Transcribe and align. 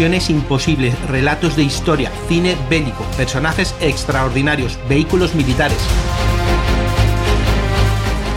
imposibles, 0.00 0.98
relatos 1.08 1.56
de 1.56 1.62
historia, 1.62 2.10
cine 2.26 2.56
bélico, 2.70 3.04
personajes 3.18 3.74
extraordinarios, 3.82 4.78
vehículos 4.88 5.34
militares. 5.34 5.76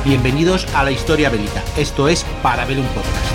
Bienvenidos 0.03 0.67
a 0.75 0.84
la 0.84 0.91
historia 0.91 1.29
bélica. 1.29 1.63
Esto 1.77 2.09
es 2.09 2.25
Parabellum 2.41 2.85
Podcast. 2.88 3.31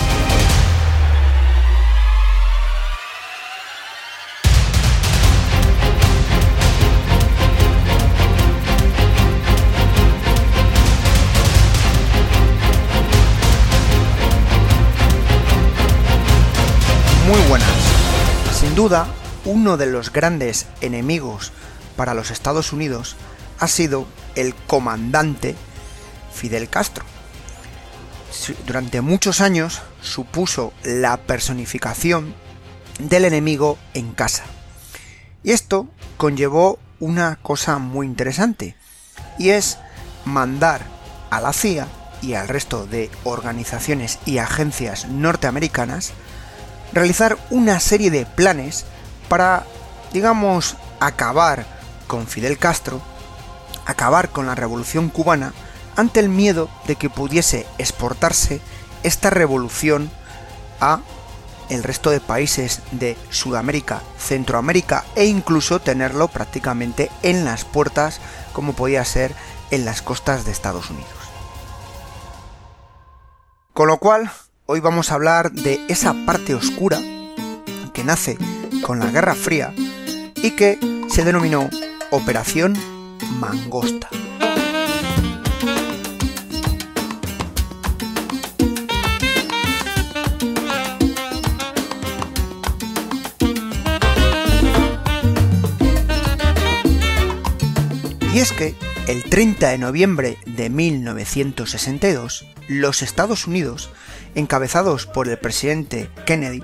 Muy 17.27 17.41
buenas. 17.49 17.68
Duda, 18.79 19.07
uno 19.43 19.75
de 19.75 19.87
los 19.87 20.13
grandes 20.13 20.65
enemigos 20.79 21.51
para 21.97 22.13
los 22.13 22.31
Estados 22.31 22.71
Unidos 22.71 23.17
ha 23.59 23.67
sido 23.67 24.07
el 24.35 24.55
comandante 24.55 25.57
Fidel 26.33 26.69
Castro. 26.69 27.03
Durante 28.65 29.01
muchos 29.01 29.41
años 29.41 29.81
supuso 30.01 30.71
la 30.81 31.17
personificación 31.17 32.33
del 32.99 33.25
enemigo 33.25 33.77
en 33.93 34.13
casa. 34.13 34.45
Y 35.43 35.51
esto 35.51 35.89
conllevó 36.15 36.79
una 37.01 37.35
cosa 37.41 37.79
muy 37.79 38.07
interesante, 38.07 38.77
y 39.37 39.49
es 39.49 39.77
mandar 40.23 40.85
a 41.31 41.41
la 41.41 41.51
CIA 41.51 41.85
y 42.21 42.35
al 42.35 42.47
resto 42.47 42.87
de 42.87 43.11
organizaciones 43.25 44.19
y 44.25 44.37
agencias 44.37 45.05
norteamericanas 45.09 46.13
realizar 46.93 47.37
una 47.49 47.79
serie 47.79 48.11
de 48.11 48.25
planes 48.25 48.85
para, 49.27 49.65
digamos, 50.13 50.75
acabar 50.99 51.65
con 52.07 52.27
Fidel 52.27 52.57
Castro, 52.57 53.01
acabar 53.85 54.29
con 54.29 54.47
la 54.47 54.55
revolución 54.55 55.09
cubana, 55.09 55.53
ante 55.95 56.19
el 56.19 56.29
miedo 56.29 56.69
de 56.87 56.95
que 56.95 57.09
pudiese 57.09 57.65
exportarse 57.77 58.61
esta 59.03 59.29
revolución 59.29 60.09
a 60.79 61.01
el 61.69 61.83
resto 61.83 62.09
de 62.09 62.19
países 62.19 62.81
de 62.91 63.15
Sudamérica, 63.29 64.01
Centroamérica 64.17 65.05
e 65.15 65.25
incluso 65.25 65.79
tenerlo 65.79 66.27
prácticamente 66.27 67.11
en 67.21 67.45
las 67.45 67.63
puertas 67.63 68.19
como 68.53 68.73
podía 68.73 69.05
ser 69.05 69.35
en 69.71 69.85
las 69.85 70.01
costas 70.01 70.45
de 70.45 70.51
Estados 70.51 70.89
Unidos. 70.89 71.09
Con 73.73 73.87
lo 73.87 73.97
cual, 73.97 74.31
hoy 74.71 74.81
vamos 74.81 75.11
a 75.11 75.15
hablar 75.15 75.51
de 75.51 75.83
esa 75.87 76.13
parte 76.27 76.53
oscura 76.53 77.01
que 77.91 78.03
nace 78.03 78.37
con 78.83 78.99
la 78.99 79.09
Guerra 79.09 79.33
Fría 79.33 79.73
y 80.35 80.51
que 80.51 80.77
se 81.09 81.25
denominó 81.25 81.67
Operación 82.11 82.77
Mangosta. 83.39 84.09
Y 98.31 98.37
es 98.37 98.51
que 98.51 98.75
el 99.07 99.23
30 99.23 99.69
de 99.69 99.77
noviembre 99.79 100.37
de 100.45 100.69
1962, 100.69 102.45
los 102.67 103.01
Estados 103.01 103.47
Unidos 103.47 103.89
encabezados 104.35 105.05
por 105.05 105.27
el 105.27 105.37
presidente 105.37 106.09
Kennedy, 106.25 106.63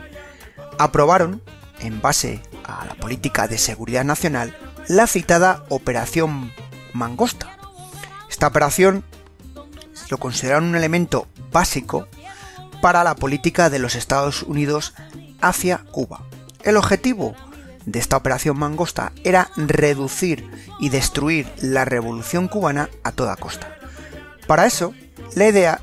aprobaron, 0.77 1.41
en 1.79 2.01
base 2.01 2.41
a 2.63 2.85
la 2.85 2.95
política 2.95 3.47
de 3.47 3.57
seguridad 3.57 4.03
nacional, 4.03 4.55
la 4.87 5.07
citada 5.07 5.65
Operación 5.69 6.51
Mangosta. 6.93 7.57
Esta 8.29 8.47
operación 8.47 9.03
lo 10.09 10.17
consideraron 10.17 10.65
un 10.65 10.75
elemento 10.75 11.27
básico 11.51 12.07
para 12.81 13.03
la 13.03 13.15
política 13.15 13.69
de 13.69 13.79
los 13.79 13.95
Estados 13.95 14.43
Unidos 14.43 14.93
hacia 15.41 15.79
Cuba. 15.91 16.21
El 16.63 16.77
objetivo 16.77 17.35
de 17.85 17.99
esta 17.99 18.17
operación 18.17 18.57
Mangosta 18.57 19.11
era 19.23 19.49
reducir 19.55 20.49
y 20.79 20.89
destruir 20.89 21.51
la 21.61 21.85
revolución 21.85 22.47
cubana 22.47 22.89
a 23.03 23.11
toda 23.11 23.35
costa. 23.35 23.77
Para 24.47 24.65
eso, 24.65 24.93
la 25.35 25.47
idea 25.47 25.81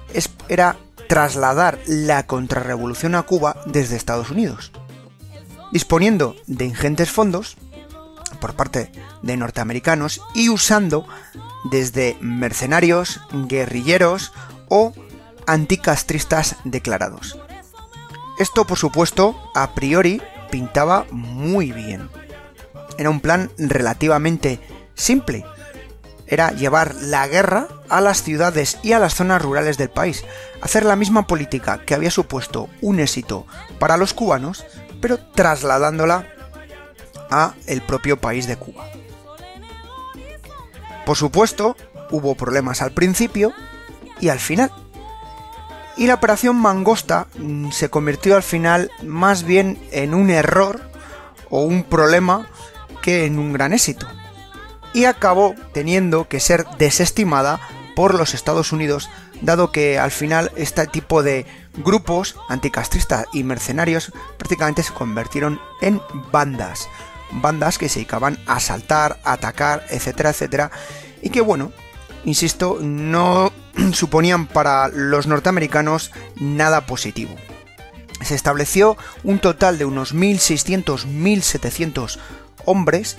era 0.48 0.76
trasladar 1.12 1.78
la 1.84 2.26
contrarrevolución 2.26 3.14
a 3.14 3.22
Cuba 3.24 3.60
desde 3.66 3.96
Estados 3.96 4.30
Unidos. 4.30 4.72
Disponiendo 5.70 6.36
de 6.46 6.64
ingentes 6.64 7.10
fondos 7.10 7.58
por 8.40 8.54
parte 8.54 8.90
de 9.20 9.36
norteamericanos 9.36 10.22
y 10.34 10.48
usando 10.48 11.06
desde 11.70 12.16
mercenarios, 12.22 13.20
guerrilleros 13.30 14.32
o 14.70 14.94
anticastristas 15.46 16.56
declarados. 16.64 17.38
Esto, 18.38 18.66
por 18.66 18.78
supuesto, 18.78 19.36
a 19.54 19.74
priori 19.74 20.22
pintaba 20.50 21.04
muy 21.10 21.72
bien. 21.72 22.08
Era 22.96 23.10
un 23.10 23.20
plan 23.20 23.50
relativamente 23.58 24.60
simple, 24.94 25.44
era 26.32 26.50
llevar 26.50 26.94
la 26.94 27.28
guerra 27.28 27.68
a 27.90 28.00
las 28.00 28.22
ciudades 28.22 28.78
y 28.82 28.92
a 28.92 28.98
las 28.98 29.14
zonas 29.14 29.42
rurales 29.42 29.76
del 29.76 29.90
país, 29.90 30.24
hacer 30.62 30.82
la 30.82 30.96
misma 30.96 31.26
política 31.26 31.82
que 31.84 31.92
había 31.92 32.10
supuesto 32.10 32.70
un 32.80 33.00
éxito 33.00 33.46
para 33.78 33.98
los 33.98 34.14
cubanos, 34.14 34.64
pero 35.02 35.18
trasladándola 35.18 36.26
a 37.30 37.52
el 37.66 37.82
propio 37.82 38.18
país 38.18 38.46
de 38.46 38.56
Cuba. 38.56 38.86
Por 41.04 41.18
supuesto, 41.18 41.76
hubo 42.10 42.34
problemas 42.34 42.80
al 42.80 42.92
principio 42.92 43.52
y 44.18 44.30
al 44.30 44.38
final. 44.38 44.72
Y 45.98 46.06
la 46.06 46.14
operación 46.14 46.56
Mangosta 46.56 47.26
mm, 47.36 47.72
se 47.72 47.90
convirtió 47.90 48.36
al 48.36 48.42
final 48.42 48.90
más 49.02 49.42
bien 49.42 49.78
en 49.90 50.14
un 50.14 50.30
error 50.30 50.80
o 51.50 51.60
un 51.60 51.84
problema 51.84 52.48
que 53.02 53.26
en 53.26 53.38
un 53.38 53.52
gran 53.52 53.74
éxito 53.74 54.08
y 54.94 55.04
acabó 55.04 55.54
teniendo 55.72 56.28
que 56.28 56.40
ser 56.40 56.66
desestimada 56.78 57.60
por 57.94 58.14
los 58.14 58.34
Estados 58.34 58.72
Unidos, 58.72 59.10
dado 59.40 59.72
que 59.72 59.98
al 59.98 60.10
final 60.10 60.50
este 60.56 60.86
tipo 60.86 61.22
de 61.22 61.46
grupos 61.76 62.36
anticastristas 62.48 63.26
y 63.32 63.44
mercenarios 63.44 64.12
prácticamente 64.38 64.82
se 64.82 64.92
convirtieron 64.92 65.60
en 65.80 66.00
bandas, 66.30 66.88
bandas 67.30 67.78
que 67.78 67.88
se 67.88 68.00
dedicaban 68.00 68.38
a 68.46 68.56
asaltar, 68.56 69.18
atacar, 69.24 69.86
etcétera, 69.90 70.30
etcétera, 70.30 70.70
y 71.22 71.30
que 71.30 71.40
bueno, 71.40 71.72
insisto, 72.24 72.78
no 72.80 73.52
suponían 73.92 74.46
para 74.46 74.88
los 74.88 75.26
norteamericanos 75.26 76.12
nada 76.36 76.86
positivo. 76.86 77.34
Se 78.22 78.34
estableció 78.34 78.96
un 79.24 79.40
total 79.40 79.78
de 79.78 79.84
unos 79.84 80.14
1.600-1.700 80.14 82.18
hombres 82.64 83.18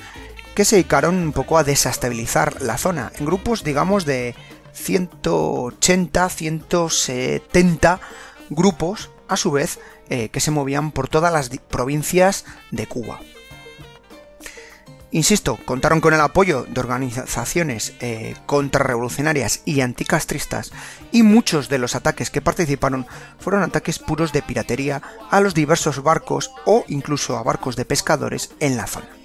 que 0.55 0.65
se 0.65 0.75
dedicaron 0.75 1.15
un 1.15 1.31
poco 1.33 1.57
a 1.57 1.63
desestabilizar 1.63 2.61
la 2.61 2.77
zona, 2.77 3.11
en 3.17 3.25
grupos 3.25 3.63
digamos 3.63 4.05
de 4.05 4.35
180, 4.73 6.29
170 6.29 7.99
grupos, 8.49 9.09
a 9.27 9.37
su 9.37 9.51
vez, 9.51 9.79
eh, 10.09 10.29
que 10.29 10.39
se 10.39 10.51
movían 10.51 10.91
por 10.91 11.07
todas 11.07 11.31
las 11.31 11.49
provincias 11.49 12.45
de 12.71 12.87
Cuba. 12.87 13.19
Insisto, 15.11 15.59
contaron 15.65 16.01
con 16.01 16.15
el 16.15 16.21
apoyo 16.21 16.65
de 16.67 16.79
organizaciones 16.79 17.93
eh, 17.99 18.35
contrarrevolucionarias 18.47 19.61
y 19.63 19.81
anticastristas 19.81 20.71
y 21.11 21.21
muchos 21.21 21.69
de 21.69 21.77
los 21.77 21.95
ataques 21.95 22.31
que 22.31 22.41
participaron 22.41 23.05
fueron 23.37 23.61
ataques 23.61 23.99
puros 23.99 24.33
de 24.33 24.41
piratería 24.41 25.03
a 25.29 25.39
los 25.39 25.53
diversos 25.53 26.01
barcos 26.01 26.49
o 26.65 26.83
incluso 26.87 27.37
a 27.37 27.43
barcos 27.43 27.75
de 27.75 27.85
pescadores 27.85 28.55
en 28.59 28.75
la 28.75 28.87
zona. 28.87 29.22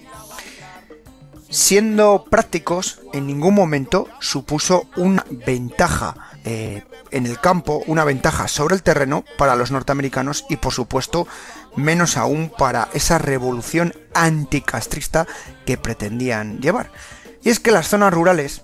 Siendo 1.51 2.27
prácticos, 2.29 3.01
en 3.15 3.27
ningún 3.27 3.55
momento 3.55 4.07
supuso 4.21 4.87
una 4.97 5.25
ventaja 5.47 6.15
eh, 6.45 6.85
en 7.11 7.25
el 7.25 7.41
campo, 7.41 7.83
una 7.87 8.05
ventaja 8.05 8.49
sobre 8.49 8.75
el 8.75 8.83
terreno 8.83 9.25
para 9.39 9.57
los 9.57 9.71
norteamericanos 9.71 10.45
y 10.51 10.57
por 10.57 10.75
supuesto 10.75 11.27
menos 11.75 12.19
aún 12.19 12.51
para 12.57 12.89
esa 12.93 13.17
revolución 13.17 13.95
anticastrista 14.13 15.27
que 15.65 15.79
pretendían 15.79 16.61
llevar. 16.61 16.91
Y 17.43 17.49
es 17.49 17.61
que 17.61 17.71
las 17.71 17.89
zonas 17.89 18.13
rurales, 18.13 18.63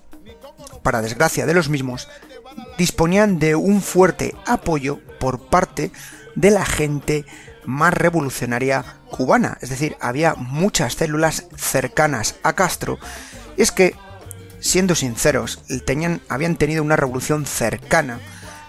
para 0.83 1.01
desgracia 1.01 1.47
de 1.47 1.55
los 1.55 1.69
mismos, 1.69 2.07
disponían 2.77 3.39
de 3.39 3.55
un 3.55 3.81
fuerte 3.81 4.35
apoyo 4.45 4.99
por 5.19 5.39
parte 5.39 5.91
de 6.35 6.51
la 6.51 6.65
gente 6.65 7.25
más 7.65 7.93
revolucionaria 7.93 8.85
cubana, 9.15 9.57
es 9.61 9.69
decir, 9.69 9.95
había 10.01 10.35
muchas 10.35 10.95
células 10.95 11.45
cercanas 11.55 12.35
a 12.43 12.53
Castro, 12.53 12.99
y 13.55 13.61
es 13.61 13.71
que, 13.71 13.95
siendo 14.59 14.93
sinceros, 14.93 15.61
tenían, 15.85 16.21
habían 16.27 16.57
tenido 16.57 16.83
una 16.83 16.97
revolución 16.97 17.45
cercana, 17.45 18.19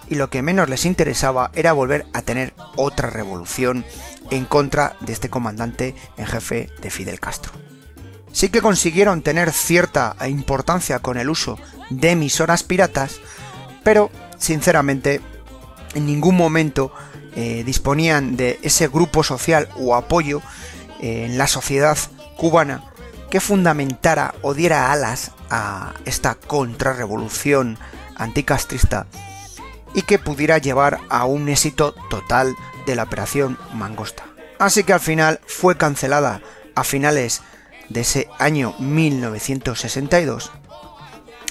y 0.08 0.14
lo 0.14 0.31
que 0.31 0.43
menos 0.43 0.69
les 0.69 0.87
interesaba 0.87 1.50
era 1.54 1.72
volver 1.72 2.06
a 2.12 2.22
tener 2.22 2.54
otra 2.76 3.10
revolución 3.10 3.84
en 4.31 4.44
contra 4.44 4.96
de 5.00 5.12
este 5.12 5.31
comandante 5.31 5.96
en 6.16 6.26
jefe 6.26 6.70
de 6.81 6.90
Fidel 6.90 7.19
Castro. 7.19 7.52
Sí 8.31 8.48
que 8.48 8.62
consiguieron 8.62 9.22
tener 9.22 9.50
cierta 9.50 10.14
importancia 10.28 11.00
con 11.00 11.16
el 11.16 11.28
uso 11.28 11.58
de 11.90 12.10
emisoras 12.10 12.62
piratas, 12.62 13.19
pero 13.82 14.10
sinceramente 14.38 15.20
en 15.94 16.06
ningún 16.06 16.37
momento 16.37 16.93
eh, 17.36 17.62
disponían 17.64 18.36
de 18.36 18.58
ese 18.62 18.88
grupo 18.88 19.22
social 19.22 19.68
o 19.76 19.94
apoyo 19.94 20.40
eh, 21.00 21.26
en 21.26 21.36
la 21.36 21.46
sociedad 21.46 21.98
cubana 22.38 22.82
que 23.30 23.40
fundamentara 23.40 24.34
o 24.40 24.54
diera 24.54 24.90
alas 24.90 25.32
a 25.50 25.92
esta 26.06 26.34
contrarrevolución 26.34 27.78
anticastrista 28.16 29.06
y 29.94 30.02
que 30.02 30.18
pudiera 30.18 30.56
llevar 30.58 31.00
a 31.10 31.26
un 31.26 31.48
éxito 31.48 31.94
total 32.08 32.54
de 32.86 32.96
la 32.96 33.02
operación 33.02 33.58
Mangosta. 33.74 34.24
Así 34.58 34.84
que 34.84 34.94
al 34.94 35.00
final 35.00 35.40
fue 35.46 35.76
cancelada 35.76 36.40
a 36.74 36.84
finales 36.84 37.42
de 37.90 38.00
ese 38.00 38.28
año 38.38 38.74
1962 38.78 40.52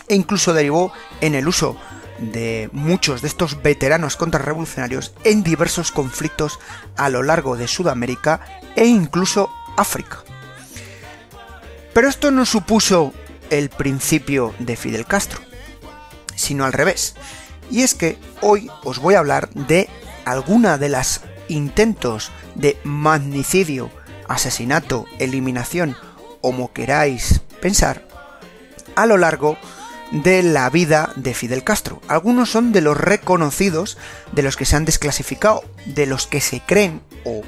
e 0.08 0.16
incluso 0.16 0.54
derivó 0.54 0.92
en 1.22 1.36
el 1.36 1.48
uso 1.48 1.78
de 2.20 2.70
muchos 2.72 3.22
de 3.22 3.28
estos 3.28 3.62
veteranos 3.62 4.16
contrarrevolucionarios 4.16 5.14
en 5.24 5.44
diversos 5.44 5.92
conflictos 5.92 6.60
a 6.96 7.10
lo 7.10 7.24
largo 7.24 7.58
de 7.58 7.68
Sudamérica 7.68 8.42
e 8.76 8.86
incluso 8.86 9.50
África. 9.78 10.24
Pero 11.94 12.10
esto 12.10 12.32
no 12.32 12.46
supuso 12.46 13.14
el 13.50 13.70
principio 13.70 14.54
de 14.60 14.76
Fidel 14.76 15.06
Castro, 15.06 15.40
sino 16.36 16.66
al 16.66 16.74
revés. 16.74 17.16
Y 17.72 17.82
es 17.82 17.96
que 17.96 18.18
hoy 18.42 18.70
os 18.84 19.00
voy 19.00 19.16
a 19.16 19.20
hablar 19.20 19.50
de 19.52 19.90
alguna 20.26 20.78
de 20.78 20.90
las 20.90 21.22
intentos 21.48 22.32
de 22.56 22.78
magnicidio, 22.84 23.90
asesinato, 24.28 25.06
eliminación, 25.20 25.96
como 26.42 26.74
queráis 26.74 27.42
pensar, 27.62 28.08
a 28.96 29.06
lo 29.06 29.18
largo 29.18 29.54
de 29.54 29.75
la 30.12 30.70
vida 30.70 31.12
de 31.16 31.34
Fidel 31.34 31.64
Castro. 31.64 32.02
Algunos 32.08 32.52
son 32.52 32.72
de 32.72 32.82
los 32.82 32.98
reconocidos, 32.98 33.98
de 34.32 34.44
los 34.44 34.56
que 34.56 34.66
se 34.66 34.76
han 34.76 34.86
desclasificado, 34.86 35.64
de 35.86 36.06
los 36.06 36.28
que 36.28 36.42
se 36.42 36.62
creen 36.62 37.02
o 37.24 37.42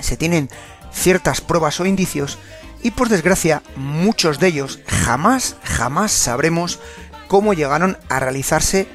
se 0.00 0.16
tienen 0.16 0.50
ciertas 0.92 1.40
pruebas 1.40 1.80
o 1.80 1.86
indicios, 1.86 2.38
y 2.82 2.92
por 2.92 3.08
desgracia 3.08 3.62
muchos 3.76 4.40
de 4.40 4.48
ellos 4.48 4.80
jamás, 4.86 5.56
jamás 5.62 6.12
sabremos 6.12 6.80
cómo 7.28 7.52
llegaron 7.52 7.98
a 8.08 8.20
realizarse 8.20 8.88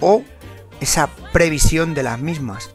o 0.00 0.22
esa 0.80 1.08
previsión 1.32 1.94
de 1.94 2.02
las 2.02 2.18
mismas. 2.18 2.70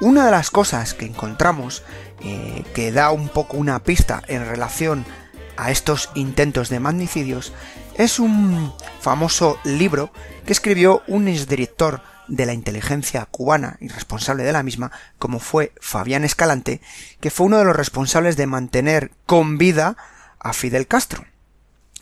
Una 0.00 0.24
de 0.24 0.30
las 0.30 0.50
cosas 0.50 0.94
que 0.94 1.06
encontramos 1.06 1.82
eh, 2.20 2.64
que 2.74 2.92
da 2.92 3.10
un 3.10 3.28
poco 3.28 3.56
una 3.56 3.82
pista 3.82 4.22
en 4.28 4.46
relación 4.46 5.04
a 5.56 5.70
estos 5.70 6.10
intentos 6.14 6.68
de 6.68 6.80
magnicidios 6.80 7.52
es 7.98 8.18
un 8.20 8.72
famoso 9.00 9.58
libro 9.64 10.12
que 10.46 10.52
escribió 10.52 11.02
un 11.08 11.28
exdirector 11.28 12.00
de 12.28 12.46
la 12.46 12.54
inteligencia 12.54 13.26
cubana 13.26 13.76
y 13.80 13.88
responsable 13.88 14.44
de 14.44 14.52
la 14.52 14.62
misma, 14.62 14.92
como 15.18 15.40
fue 15.40 15.72
Fabián 15.80 16.24
Escalante, 16.24 16.80
que 17.20 17.30
fue 17.30 17.46
uno 17.46 17.58
de 17.58 17.64
los 17.64 17.74
responsables 17.74 18.36
de 18.36 18.46
mantener 18.46 19.10
con 19.26 19.58
vida 19.58 19.96
a 20.38 20.52
Fidel 20.52 20.86
Castro. 20.86 21.24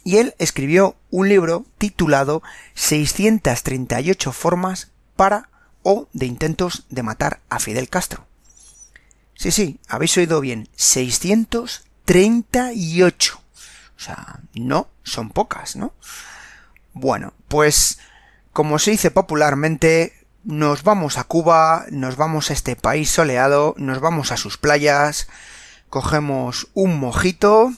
Y 0.05 0.19
él 0.19 0.35
escribió 0.39 0.97
un 1.11 1.31
libro 1.31 1.65
titulado 1.79 2.43
638 2.75 4.33
formas 4.33 4.91
para 5.17 5.49
o 5.83 6.09
de 6.13 6.27
intentos 6.27 6.85
de 6.91 7.03
matar 7.03 7.41
a 7.49 7.59
Fidel 7.59 7.89
Castro. 7.89 8.27
Sí, 9.35 9.51
sí, 9.51 9.81
habéis 9.89 10.15
oído 10.19 10.43
bien, 10.43 10.69
638. 10.77 13.46
O 13.97 14.01
sea, 14.01 14.41
no 14.55 14.89
son 15.03 15.31
pocas, 15.31 15.77
¿no? 15.77 15.93
Bueno, 16.93 17.33
pues 17.49 17.99
como 18.53 18.79
se 18.79 18.93
dice 18.93 19.11
popularmente, 19.11 20.27
nos 20.45 20.83
vamos 20.83 21.19
a 21.19 21.25
Cuba, 21.25 21.85
nos 21.91 22.17
vamos 22.17 22.51
a 22.51 22.53
este 22.53 22.77
país 22.77 23.11
soleado, 23.11 23.75
nos 23.77 24.01
vamos 24.01 24.33
a 24.33 24.37
sus 24.37 24.59
playas, 24.59 25.29
cogemos 25.89 26.69
un 26.73 26.99
mojito 26.99 27.73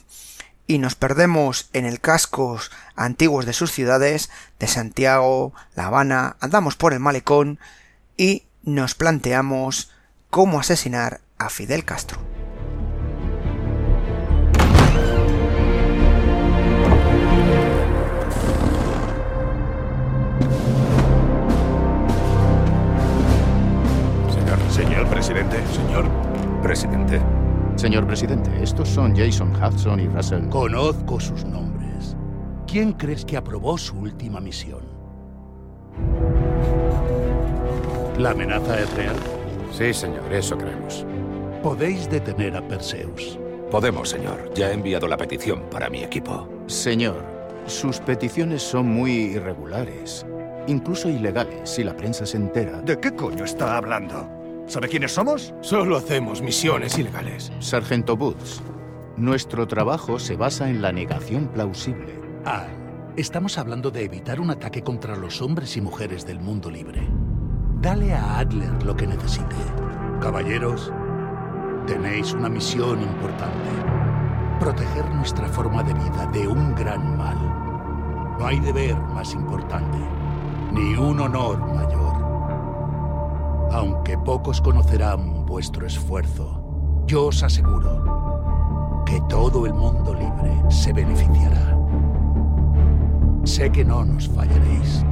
y 0.67 0.77
nos 0.77 0.95
perdemos 0.95 1.69
en 1.73 1.85
el 1.85 1.99
cascos 1.99 2.71
antiguos 2.95 3.45
de 3.45 3.53
sus 3.53 3.71
ciudades, 3.71 4.29
de 4.59 4.67
Santiago, 4.67 5.53
La 5.75 5.87
Habana, 5.87 6.37
andamos 6.41 6.75
por 6.75 6.93
el 6.93 6.99
malecón 6.99 7.59
y 8.17 8.43
nos 8.61 8.93
planteamos 8.93 9.91
cómo 10.29 10.59
asesinar 10.59 11.21
a 11.39 11.49
Fidel 11.49 11.85
Castro. 11.85 12.28
Presidente. 25.19 25.57
Señor 25.73 26.05
presidente. 26.63 27.21
Señor 27.75 28.07
presidente, 28.07 28.49
estos 28.63 28.87
son 28.87 29.13
Jason 29.13 29.51
Hudson 29.53 29.99
y 29.99 30.07
Russell. 30.07 30.47
Conozco 30.47 31.19
sus 31.19 31.43
nombres. 31.43 32.15
¿Quién 32.65 32.93
crees 32.93 33.25
que 33.25 33.35
aprobó 33.35 33.77
su 33.77 33.97
última 33.99 34.39
misión? 34.39 34.79
¿La 38.17 38.31
amenaza 38.31 38.79
es 38.79 38.93
real? 38.93 39.15
Sí, 39.73 39.93
señor, 39.93 40.31
eso 40.31 40.57
creemos. 40.57 41.05
Podéis 41.61 42.09
detener 42.09 42.55
a 42.55 42.65
Perseus. 42.65 43.37
Podemos, 43.69 44.07
señor. 44.07 44.53
Ya 44.55 44.69
he 44.69 44.73
enviado 44.73 45.05
la 45.05 45.17
petición 45.17 45.63
para 45.69 45.89
mi 45.89 46.01
equipo. 46.01 46.47
Señor, 46.67 47.21
sus 47.65 47.99
peticiones 47.99 48.61
son 48.61 48.87
muy 48.87 49.11
irregulares, 49.11 50.25
incluso 50.67 51.09
ilegales 51.09 51.69
si 51.69 51.83
la 51.83 51.93
prensa 51.93 52.25
se 52.25 52.37
entera. 52.37 52.79
¿De 52.79 52.97
qué 52.97 53.13
coño 53.13 53.43
está 53.43 53.75
hablando? 53.75 54.38
¿Sabe 54.69 54.87
quiénes 54.87 55.13
somos? 55.13 55.51
Solo 55.61 55.97
hacemos 55.97 56.43
misiones 56.43 56.95
ilegales. 56.99 57.51
Sargento 57.59 58.15
Boots, 58.15 58.61
nuestro 59.17 59.65
trabajo 59.65 60.19
se 60.19 60.35
basa 60.35 60.69
en 60.69 60.83
la 60.83 60.91
negación 60.91 61.47
plausible. 61.47 62.13
Ah, 62.45 62.67
estamos 63.17 63.57
hablando 63.57 63.89
de 63.89 64.03
evitar 64.03 64.39
un 64.39 64.51
ataque 64.51 64.83
contra 64.83 65.15
los 65.15 65.41
hombres 65.41 65.75
y 65.75 65.81
mujeres 65.81 66.23
del 66.23 66.39
mundo 66.39 66.69
libre. 66.69 67.01
Dale 67.81 68.13
a 68.13 68.37
Adler 68.37 68.83
lo 68.83 68.95
que 68.95 69.07
necesite. 69.07 69.55
Caballeros, 70.21 70.93
tenéis 71.87 72.33
una 72.33 72.47
misión 72.47 73.01
importante. 73.01 73.69
Proteger 74.59 75.09
nuestra 75.15 75.47
forma 75.47 75.81
de 75.81 75.95
vida 75.95 76.29
de 76.31 76.47
un 76.47 76.75
gran 76.75 77.17
mal. 77.17 77.39
No 78.37 78.45
hay 78.45 78.59
deber 78.59 78.95
más 79.15 79.33
importante, 79.33 79.97
ni 80.71 80.93
un 80.93 81.19
honor 81.21 81.57
mayor 81.73 82.08
aunque 83.71 84.17
pocos 84.17 84.61
conocerán 84.61 85.45
vuestro 85.45 85.85
esfuerzo, 85.85 87.03
yo 87.05 87.27
os 87.27 87.43
aseguro 87.43 89.03
que 89.05 89.21
todo 89.29 89.65
el 89.65 89.73
mundo 89.73 90.13
libre 90.13 90.51
se 90.69 90.93
beneficiará. 90.93 91.77
Sé 93.43 93.71
que 93.71 93.83
no 93.83 94.05
nos 94.05 94.27
fallaréis. 94.29 95.03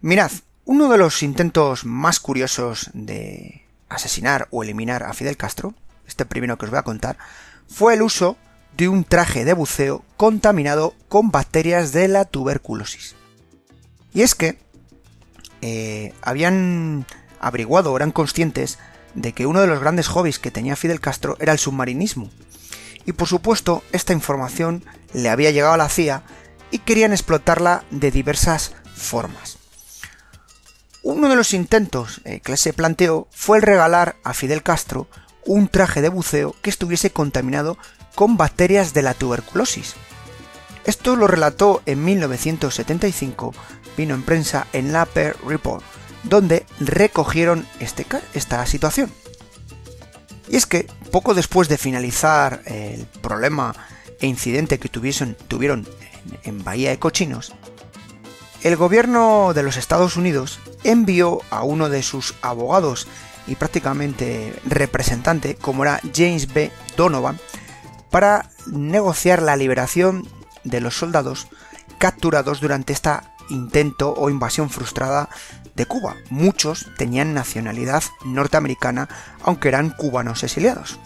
Mirad, 0.00 0.30
uno 0.64 0.88
de 0.88 0.98
los 0.98 1.22
intentos 1.22 1.84
más 1.84 2.20
curiosos 2.20 2.90
de 2.94 3.66
asesinar 3.88 4.48
o 4.50 4.62
eliminar 4.62 5.02
a 5.02 5.12
Fidel 5.12 5.36
Castro, 5.36 5.74
este 6.06 6.24
primero 6.24 6.56
que 6.56 6.66
os 6.66 6.70
voy 6.70 6.78
a 6.78 6.84
contar, 6.84 7.18
fue 7.66 7.94
el 7.94 8.02
uso 8.02 8.36
de 8.76 8.88
un 8.88 9.04
traje 9.04 9.44
de 9.44 9.52
buceo 9.52 10.04
contaminado 10.16 10.94
con 11.08 11.30
bacterias 11.30 11.92
de 11.92 12.08
la 12.08 12.24
tuberculosis. 12.24 13.16
Y 14.14 14.22
es 14.22 14.34
que 14.34 14.58
eh, 15.60 16.14
habían 16.22 17.06
averiguado, 17.40 17.96
eran 17.96 18.12
conscientes 18.12 18.78
de 19.14 19.32
que 19.32 19.46
uno 19.46 19.60
de 19.60 19.66
los 19.66 19.80
grandes 19.80 20.08
hobbies 20.08 20.38
que 20.38 20.50
tenía 20.50 20.76
Fidel 20.76 21.00
Castro 21.00 21.36
era 21.40 21.52
el 21.52 21.58
submarinismo. 21.58 22.30
Y 23.06 23.12
por 23.12 23.26
supuesto, 23.26 23.82
esta 23.92 24.12
información 24.12 24.84
le 25.12 25.28
había 25.28 25.50
llegado 25.50 25.72
a 25.72 25.78
la 25.78 25.88
CIA 25.88 26.22
y 26.70 26.78
querían 26.78 27.12
explotarla 27.12 27.84
de 27.90 28.10
diversas 28.10 28.72
formas. 28.94 29.58
Uno 31.02 31.28
de 31.28 31.36
los 31.36 31.54
intentos 31.54 32.20
eh, 32.24 32.40
que 32.40 32.56
se 32.56 32.72
planteó 32.72 33.28
fue 33.30 33.58
el 33.58 33.62
regalar 33.62 34.16
a 34.24 34.34
Fidel 34.34 34.62
Castro 34.62 35.08
un 35.46 35.68
traje 35.68 36.02
de 36.02 36.10
buceo 36.10 36.54
que 36.60 36.70
estuviese 36.70 37.10
contaminado 37.10 37.78
con 38.14 38.36
bacterias 38.36 38.94
de 38.94 39.02
la 39.02 39.14
tuberculosis. 39.14 39.94
Esto 40.84 41.16
lo 41.16 41.26
relató 41.26 41.82
en 41.86 42.04
1975, 42.04 43.54
vino 43.96 44.14
en 44.14 44.22
prensa 44.22 44.66
en 44.72 44.92
la 44.92 45.04
Per 45.04 45.36
Report, 45.46 45.84
donde 46.22 46.64
recogieron 46.80 47.66
este, 47.80 48.06
esta 48.34 48.64
situación. 48.66 49.12
Y 50.48 50.56
es 50.56 50.66
que 50.66 50.86
poco 51.10 51.34
después 51.34 51.68
de 51.68 51.78
finalizar 51.78 52.62
el 52.64 53.06
problema 53.20 53.74
e 54.20 54.26
incidente 54.26 54.78
que 54.78 54.88
tuvieron 54.88 55.86
en 56.42 56.64
Bahía 56.64 56.90
de 56.90 56.98
Cochinos, 56.98 57.52
el 58.62 58.76
gobierno 58.76 59.52
de 59.54 59.62
los 59.62 59.76
Estados 59.76 60.16
Unidos 60.16 60.58
envió 60.82 61.40
a 61.50 61.62
uno 61.62 61.88
de 61.88 62.02
sus 62.02 62.34
abogados 62.42 63.06
y 63.46 63.54
prácticamente 63.54 64.52
representante, 64.66 65.54
como 65.54 65.84
era 65.84 66.00
James 66.14 66.52
B. 66.52 66.72
Donovan, 66.96 67.38
para 68.10 68.50
negociar 68.66 69.42
la 69.42 69.56
liberación 69.56 70.28
de 70.64 70.80
los 70.80 70.96
soldados 70.96 71.48
capturados 71.98 72.60
durante 72.60 72.92
este 72.92 73.10
intento 73.50 74.14
o 74.14 74.30
invasión 74.30 74.70
frustrada 74.70 75.28
de 75.74 75.86
Cuba. 75.86 76.16
Muchos 76.30 76.86
tenían 76.96 77.34
nacionalidad 77.34 78.02
norteamericana, 78.24 79.08
aunque 79.42 79.68
eran 79.68 79.90
cubanos 79.90 80.42
exiliados. 80.42 80.98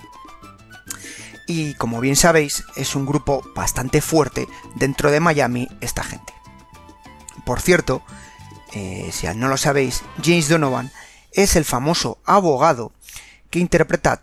Y 1.47 1.75
como 1.75 2.00
bien 2.00 2.16
sabéis, 2.16 2.64
es 2.76 2.94
un 2.94 3.04
grupo 3.04 3.42
bastante 3.54 4.00
fuerte 4.00 4.49
dentro 4.76 5.11
de 5.11 5.21
Miami 5.21 5.68
esta 5.80 6.02
gente. 6.02 6.32
Por 7.44 7.61
cierto, 7.61 8.02
eh, 8.73 9.11
si 9.12 9.26
no 9.35 9.49
lo 9.49 9.56
sabéis, 9.56 10.02
James 10.23 10.49
Donovan 10.49 10.90
es 11.32 11.56
el 11.56 11.64
famoso 11.64 12.18
abogado 12.25 12.92
que 13.50 13.59
interpreta 13.59 14.12
a 14.12 14.16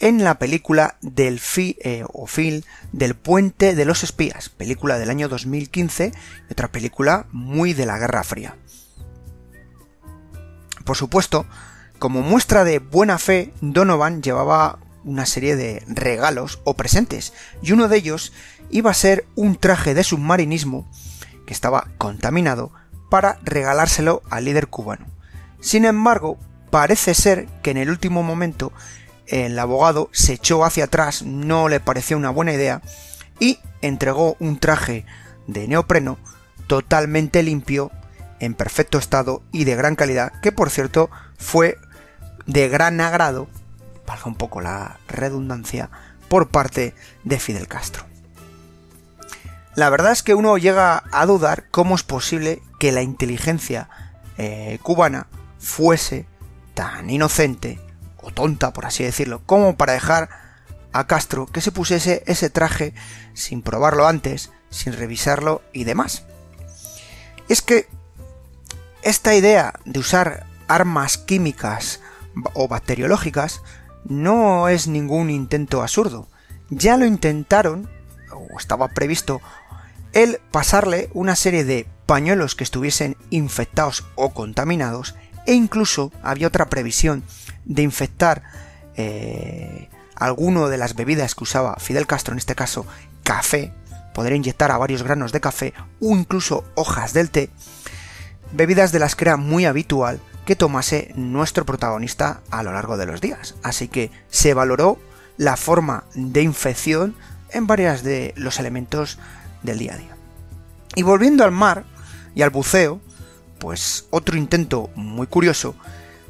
en 0.00 0.22
la 0.24 0.38
película 0.38 0.96
del 1.00 1.40
fi, 1.40 1.76
eh, 1.80 2.04
o 2.12 2.26
film 2.26 2.62
del 2.92 3.14
Puente 3.14 3.74
de 3.74 3.84
los 3.84 4.04
Espías, 4.04 4.48
película 4.48 4.98
del 4.98 5.10
año 5.10 5.28
2015 5.28 6.12
y 6.48 6.52
otra 6.52 6.68
película 6.68 7.26
muy 7.32 7.72
de 7.72 7.86
la 7.86 7.98
Guerra 7.98 8.22
Fría. 8.22 8.56
Por 10.84 10.96
supuesto, 10.96 11.46
como 11.98 12.22
muestra 12.22 12.64
de 12.64 12.78
buena 12.78 13.18
fe, 13.18 13.52
Donovan 13.60 14.22
llevaba 14.22 14.78
una 15.04 15.26
serie 15.26 15.56
de 15.56 15.82
regalos 15.88 16.60
o 16.64 16.74
presentes, 16.74 17.32
y 17.62 17.72
uno 17.72 17.88
de 17.88 17.96
ellos 17.96 18.32
iba 18.70 18.90
a 18.90 18.94
ser 18.94 19.26
un 19.34 19.56
traje 19.56 19.94
de 19.94 20.04
submarinismo 20.04 20.88
que 21.46 21.54
estaba 21.54 21.88
contaminado 21.98 22.72
para 23.10 23.38
regalárselo 23.42 24.22
al 24.30 24.44
líder 24.44 24.68
cubano. 24.68 25.06
Sin 25.60 25.84
embargo, 25.84 26.38
parece 26.70 27.14
ser 27.14 27.46
que 27.62 27.70
en 27.70 27.78
el 27.78 27.90
último 27.90 28.22
momento 28.22 28.72
el 29.28 29.58
abogado 29.58 30.10
se 30.12 30.34
echó 30.34 30.64
hacia 30.64 30.84
atrás, 30.84 31.22
no 31.22 31.68
le 31.68 31.80
pareció 31.80 32.16
una 32.16 32.30
buena 32.30 32.52
idea 32.52 32.82
y 33.38 33.58
entregó 33.82 34.36
un 34.40 34.58
traje 34.58 35.04
de 35.46 35.68
neopreno 35.68 36.18
totalmente 36.66 37.42
limpio, 37.42 37.90
en 38.40 38.54
perfecto 38.54 38.98
estado 38.98 39.42
y 39.52 39.64
de 39.64 39.74
gran 39.74 39.96
calidad, 39.96 40.32
que 40.42 40.52
por 40.52 40.70
cierto 40.70 41.10
fue 41.38 41.78
de 42.46 42.68
gran 42.68 43.00
agrado, 43.00 43.48
valga 44.06 44.26
un 44.26 44.36
poco 44.36 44.60
la 44.60 44.98
redundancia, 45.08 45.90
por 46.28 46.48
parte 46.48 46.94
de 47.24 47.38
Fidel 47.38 47.68
Castro. 47.68 48.04
La 49.74 49.90
verdad 49.90 50.12
es 50.12 50.22
que 50.22 50.34
uno 50.34 50.58
llega 50.58 51.04
a 51.10 51.26
dudar 51.26 51.68
cómo 51.70 51.94
es 51.94 52.02
posible 52.02 52.62
que 52.78 52.92
la 52.92 53.02
inteligencia 53.02 53.88
eh, 54.36 54.78
cubana 54.82 55.26
fuese 55.58 56.26
tan 56.74 57.10
inocente 57.10 57.80
tonta, 58.30 58.72
por 58.72 58.86
así 58.86 59.04
decirlo, 59.04 59.42
como 59.46 59.76
para 59.76 59.92
dejar 59.92 60.28
a 60.92 61.06
Castro 61.06 61.46
que 61.46 61.60
se 61.60 61.72
pusiese 61.72 62.22
ese 62.26 62.50
traje 62.50 62.94
sin 63.34 63.62
probarlo 63.62 64.06
antes, 64.06 64.50
sin 64.70 64.92
revisarlo 64.92 65.62
y 65.72 65.84
demás. 65.84 66.24
Es 67.48 67.62
que 67.62 67.88
esta 69.02 69.34
idea 69.34 69.74
de 69.84 70.00
usar 70.00 70.46
armas 70.66 71.18
químicas 71.18 72.00
o 72.54 72.68
bacteriológicas 72.68 73.62
no 74.04 74.68
es 74.68 74.86
ningún 74.86 75.30
intento 75.30 75.82
absurdo. 75.82 76.28
Ya 76.70 76.96
lo 76.96 77.06
intentaron, 77.06 77.88
o 78.32 78.58
estaba 78.58 78.88
previsto, 78.88 79.40
el 80.12 80.40
pasarle 80.50 81.10
una 81.14 81.36
serie 81.36 81.64
de 81.64 81.86
pañuelos 82.06 82.54
que 82.54 82.64
estuviesen 82.64 83.16
infectados 83.30 84.04
o 84.14 84.32
contaminados 84.32 85.14
e 85.48 85.54
incluso 85.54 86.12
había 86.22 86.46
otra 86.46 86.68
previsión 86.68 87.24
de 87.64 87.80
infectar 87.80 88.42
eh, 88.96 89.88
alguno 90.14 90.68
de 90.68 90.76
las 90.76 90.94
bebidas 90.94 91.34
que 91.34 91.44
usaba 91.44 91.76
Fidel 91.76 92.06
Castro, 92.06 92.34
en 92.34 92.38
este 92.38 92.54
caso 92.54 92.86
café, 93.22 93.72
poder 94.12 94.34
inyectar 94.34 94.70
a 94.70 94.76
varios 94.76 95.02
granos 95.02 95.32
de 95.32 95.40
café 95.40 95.72
o 96.02 96.14
incluso 96.14 96.64
hojas 96.74 97.14
del 97.14 97.30
té, 97.30 97.48
bebidas 98.52 98.92
de 98.92 98.98
las 98.98 99.16
que 99.16 99.24
era 99.24 99.38
muy 99.38 99.64
habitual 99.64 100.20
que 100.44 100.54
tomase 100.54 101.12
nuestro 101.16 101.64
protagonista 101.64 102.42
a 102.50 102.62
lo 102.62 102.74
largo 102.74 102.98
de 102.98 103.06
los 103.06 103.22
días. 103.22 103.54
Así 103.62 103.88
que 103.88 104.10
se 104.28 104.52
valoró 104.52 104.98
la 105.38 105.56
forma 105.56 106.04
de 106.14 106.42
infección 106.42 107.14
en 107.52 107.66
varios 107.66 108.02
de 108.02 108.34
los 108.36 108.58
elementos 108.58 109.18
del 109.62 109.78
día 109.78 109.94
a 109.94 109.96
día. 109.96 110.16
Y 110.94 111.04
volviendo 111.04 111.42
al 111.42 111.52
mar 111.52 111.84
y 112.34 112.42
al 112.42 112.50
buceo, 112.50 113.00
pues 113.58 114.06
otro 114.10 114.36
intento 114.36 114.90
muy 114.94 115.26
curioso 115.26 115.74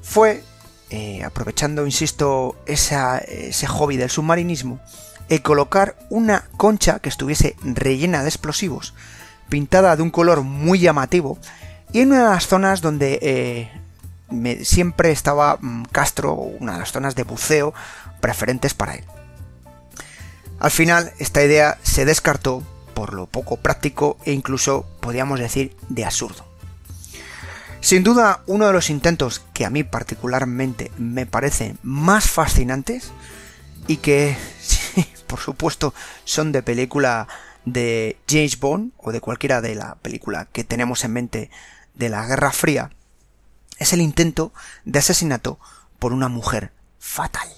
fue, 0.02 0.42
eh, 0.90 1.22
aprovechando, 1.24 1.84
insisto, 1.86 2.56
ese 2.66 3.66
hobby 3.66 3.96
del 3.96 4.10
submarinismo, 4.10 4.80
el 5.28 5.42
colocar 5.42 5.96
una 6.08 6.44
concha 6.56 7.00
que 7.00 7.08
estuviese 7.08 7.56
rellena 7.62 8.22
de 8.22 8.28
explosivos, 8.28 8.94
pintada 9.48 9.96
de 9.96 10.02
un 10.02 10.10
color 10.10 10.42
muy 10.42 10.78
llamativo, 10.78 11.38
y 11.92 12.00
en 12.00 12.12
una 12.12 12.24
de 12.24 12.30
las 12.30 12.46
zonas 12.46 12.80
donde 12.80 13.18
eh, 13.22 14.64
siempre 14.64 15.10
estaba 15.10 15.58
mm, 15.60 15.84
Castro, 15.92 16.34
una 16.34 16.74
de 16.74 16.78
las 16.80 16.92
zonas 16.92 17.14
de 17.14 17.24
buceo 17.24 17.74
preferentes 18.20 18.74
para 18.74 18.94
él. 18.94 19.04
Al 20.60 20.70
final, 20.70 21.12
esta 21.18 21.42
idea 21.42 21.78
se 21.82 22.04
descartó 22.04 22.62
por 22.94 23.14
lo 23.14 23.26
poco 23.26 23.58
práctico 23.58 24.16
e 24.24 24.32
incluso, 24.32 24.86
podríamos 25.00 25.38
decir, 25.38 25.76
de 25.88 26.04
absurdo. 26.04 26.47
Sin 27.80 28.02
duda, 28.02 28.42
uno 28.46 28.66
de 28.66 28.72
los 28.72 28.90
intentos 28.90 29.40
que 29.54 29.64
a 29.64 29.70
mí 29.70 29.84
particularmente 29.84 30.90
me 30.98 31.26
parecen 31.26 31.78
más 31.82 32.28
fascinantes 32.28 33.12
y 33.86 33.98
que, 33.98 34.36
por 35.26 35.38
supuesto, 35.38 35.94
son 36.24 36.52
de 36.52 36.62
película 36.62 37.28
de 37.64 38.18
James 38.28 38.58
Bond 38.58 38.92
o 38.98 39.12
de 39.12 39.20
cualquiera 39.20 39.60
de 39.60 39.74
la 39.74 39.94
película 39.96 40.48
que 40.52 40.64
tenemos 40.64 41.04
en 41.04 41.12
mente 41.12 41.50
de 41.94 42.08
la 42.08 42.26
Guerra 42.26 42.52
Fría, 42.52 42.90
es 43.78 43.92
el 43.92 44.00
intento 44.00 44.52
de 44.84 44.98
asesinato 44.98 45.58
por 45.98 46.12
una 46.12 46.28
mujer 46.28 46.72
fatal. 46.98 47.48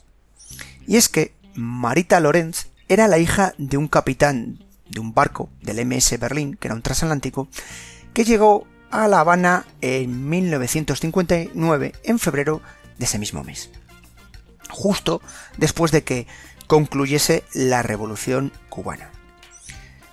Y 0.86 0.96
es 0.96 1.08
que 1.08 1.34
Marita 1.54 2.20
Lorenz 2.20 2.66
era 2.88 3.08
la 3.08 3.18
hija 3.18 3.54
de 3.58 3.76
un 3.76 3.88
capitán 3.88 4.64
de 4.88 5.00
un 5.00 5.14
barco 5.14 5.48
del 5.62 5.84
MS 5.86 6.18
Berlín, 6.18 6.56
que 6.56 6.68
era 6.68 6.74
un 6.74 6.82
transatlántico, 6.82 7.48
que 8.12 8.24
llegó 8.24 8.66
a 8.90 9.09
La 9.09 9.20
Habana 9.20 9.64
en 9.80 10.28
1959, 10.28 11.94
en 12.04 12.18
febrero 12.18 12.61
de 12.99 13.04
ese 13.04 13.18
mismo 13.18 13.44
mes, 13.44 13.70
justo 14.68 15.23
después 15.56 15.92
de 15.92 16.02
que 16.02 16.26
concluyese 16.66 17.44
la 17.54 17.82
revolución 17.82 18.52
cubana. 18.68 19.11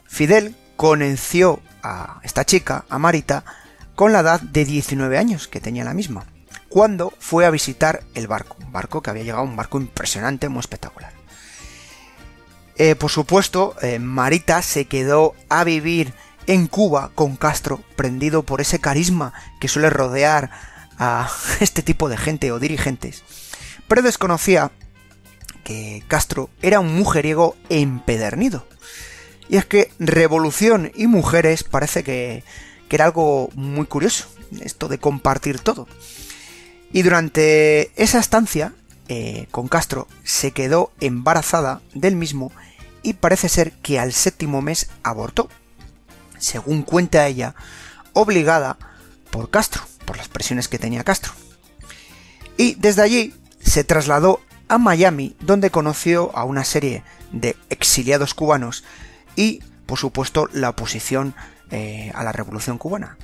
Fidel 0.07 0.55
conoció 0.75 1.59
a 1.83 2.19
esta 2.23 2.45
chica, 2.45 2.85
a 2.89 2.97
Marita, 2.97 3.43
con 3.95 4.13
la 4.13 4.19
edad 4.19 4.41
de 4.41 4.65
19 4.65 5.17
años 5.17 5.47
que 5.47 5.59
tenía 5.59 5.83
la 5.83 5.93
misma, 5.93 6.25
cuando 6.69 7.13
fue 7.19 7.45
a 7.45 7.49
visitar 7.49 8.03
el 8.13 8.27
barco, 8.27 8.57
un 8.59 8.71
barco 8.71 9.01
que 9.01 9.09
había 9.09 9.23
llegado, 9.23 9.43
un 9.43 9.55
barco 9.55 9.79
impresionante, 9.79 10.49
muy 10.49 10.59
espectacular. 10.59 11.11
Eh, 12.77 12.95
por 12.95 13.09
supuesto, 13.09 13.75
eh, 13.81 13.97
Marita 13.97 14.61
se 14.61 14.85
quedó 14.85 15.33
a 15.49 15.63
vivir 15.63 16.13
en 16.47 16.67
Cuba 16.67 17.11
con 17.13 17.35
Castro, 17.35 17.83
prendido 17.95 18.43
por 18.43 18.61
ese 18.61 18.79
carisma 18.79 19.33
que 19.59 19.67
suele 19.67 19.89
rodear 19.89 20.49
a 20.97 21.29
este 21.59 21.83
tipo 21.83 22.09
de 22.09 22.17
gente 22.17 22.51
o 22.51 22.59
dirigentes, 22.59 23.23
pero 23.87 24.01
desconocía 24.01 24.71
que 25.63 26.01
Castro 26.07 26.49
era 26.61 26.79
un 26.79 26.95
mujeriego 26.95 27.55
empedernido. 27.69 28.65
Y 29.49 29.57
es 29.57 29.65
que 29.65 29.91
revolución 29.99 30.91
y 30.95 31.07
mujeres 31.07 31.63
parece 31.63 32.03
que, 32.03 32.43
era 32.89 33.05
algo 33.05 33.49
muy 33.53 33.85
curioso, 33.85 34.27
esto 34.61 34.87
de 34.87 34.97
compartir 34.97 35.59
todo. 35.59 35.87
Y 36.93 37.01
durante 37.01 37.91
esa 38.01 38.19
estancia 38.19 38.73
eh, 39.09 39.47
con 39.51 39.67
Castro 39.67 40.07
se 40.23 40.51
quedó 40.51 40.91
embarazada 41.01 41.81
del 41.93 42.15
mismo 42.15 42.51
y 43.03 43.13
parece 43.13 43.49
ser 43.49 43.73
que 43.73 43.99
al 43.99 44.13
séptimo 44.13 44.61
mes 44.61 44.89
abortó 45.03 45.49
según 46.37 46.83
cuenta 46.83 47.27
ella, 47.27 47.55
obligada 48.13 48.77
por 49.31 49.49
Castro, 49.49 49.83
por 50.05 50.17
las 50.17 50.27
presiones 50.27 50.67
que 50.67 50.79
tenía 50.79 51.03
Castro. 51.03 51.33
Y 52.57 52.75
desde 52.75 53.03
allí 53.03 53.35
se 53.59 53.83
trasladó 53.83 54.41
a 54.67 54.77
Miami, 54.77 55.35
donde 55.39 55.69
conoció 55.69 56.35
a 56.35 56.43
una 56.43 56.63
serie 56.63 57.03
de 57.31 57.55
exiliados 57.69 58.33
cubanos 58.33 58.83
y, 59.35 59.61
por 59.85 59.97
supuesto, 59.97 60.49
la 60.51 60.69
oposición 60.69 61.35
eh, 61.71 62.11
a 62.15 62.23
la 62.23 62.31
revolución 62.31 62.77
cubana. 62.77 63.17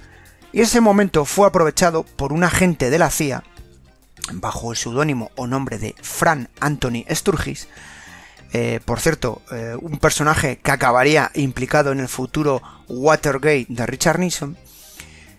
Y 0.52 0.62
ese 0.62 0.82
momento 0.82 1.26
fue 1.26 1.48
aprovechado 1.48 2.04
por 2.04 2.32
un 2.32 2.44
agente 2.44 2.90
de 2.90 3.00
la 3.00 3.10
CIA, 3.10 3.44
bajo 4.34 4.72
el 4.72 4.78
seudónimo 4.78 5.32
o 5.36 5.48
nombre 5.48 5.80
de 5.80 5.96
Fran 6.02 6.50
Anthony 6.60 7.06
Sturgis, 7.10 7.68
eh, 8.54 8.80
por 8.86 9.00
cierto, 9.00 9.42
eh, 9.52 9.76
un 9.82 9.98
personaje 9.98 10.60
que 10.60 10.72
acabaría 10.72 11.32
implicado 11.34 11.92
en 11.92 12.00
el 12.00 12.08
futuro 12.08 12.62
Watergate 12.88 13.66
de 13.68 13.86
Richard 13.88 14.20
Nixon, 14.20 14.58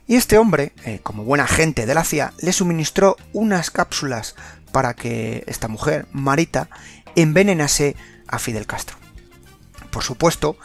Y 0.06 0.16
este 0.16 0.37
hombre, 0.37 0.73
eh, 0.85 1.00
como 1.02 1.25
buen 1.25 1.40
agente 1.40 1.87
de 1.87 1.94
la 1.94 2.04
CIA, 2.04 2.35
le 2.38 2.52
suministró 2.52 3.16
unas 3.33 3.71
cápsulas 3.71 4.35
para 4.71 4.92
que 4.92 5.44
esta 5.47 5.66
mujer, 5.66 6.06
Marita, 6.12 6.68
envenenase 7.16 7.97
a 8.26 8.38
Fidel 8.38 8.66
Castro. 8.66 8.99
Por 9.90 10.02
supuesto, 10.02 10.59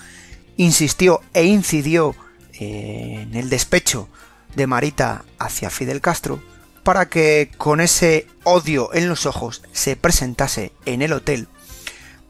insistió 0.58 1.22
e 1.34 1.46
incidió 1.46 2.16
en 2.52 3.34
el 3.34 3.50
despecho 3.50 4.10
de 4.56 4.68
Marita 4.68 5.24
hacia 5.38 5.70
Fidel 5.70 6.02
Castro 6.02 6.44
para 6.84 7.08
que 7.08 7.50
con 7.58 7.80
ese 7.80 8.28
odio 8.44 8.94
en 8.94 9.08
los 9.08 9.26
ojos 9.26 9.62
se 9.72 9.96
presentase 9.96 10.74
en 10.86 11.02
el 11.02 11.14
hotel 11.14 11.48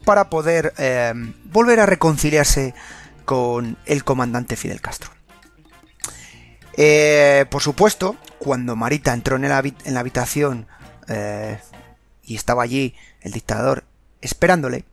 para 0.04 0.30
poder 0.30 0.72
eh, 0.78 1.12
volver 1.44 1.80
a 1.80 1.86
reconciliarse 1.86 2.74
con 3.24 3.76
el 3.86 4.04
comandante 4.04 4.56
Fidel 4.56 4.80
Castro. 4.80 5.10
Eh, 6.76 7.46
por 7.50 7.62
supuesto, 7.62 8.16
cuando 8.38 8.76
Marita 8.76 9.12
entró 9.12 9.36
en, 9.36 9.48
la 9.48 10.00
habitación 10.00 10.66
y 12.22 12.36
estaba 12.36 12.62
allí 12.62 12.94
el 13.22 13.32
dictador 13.32 13.84
esperándole, 14.20 14.84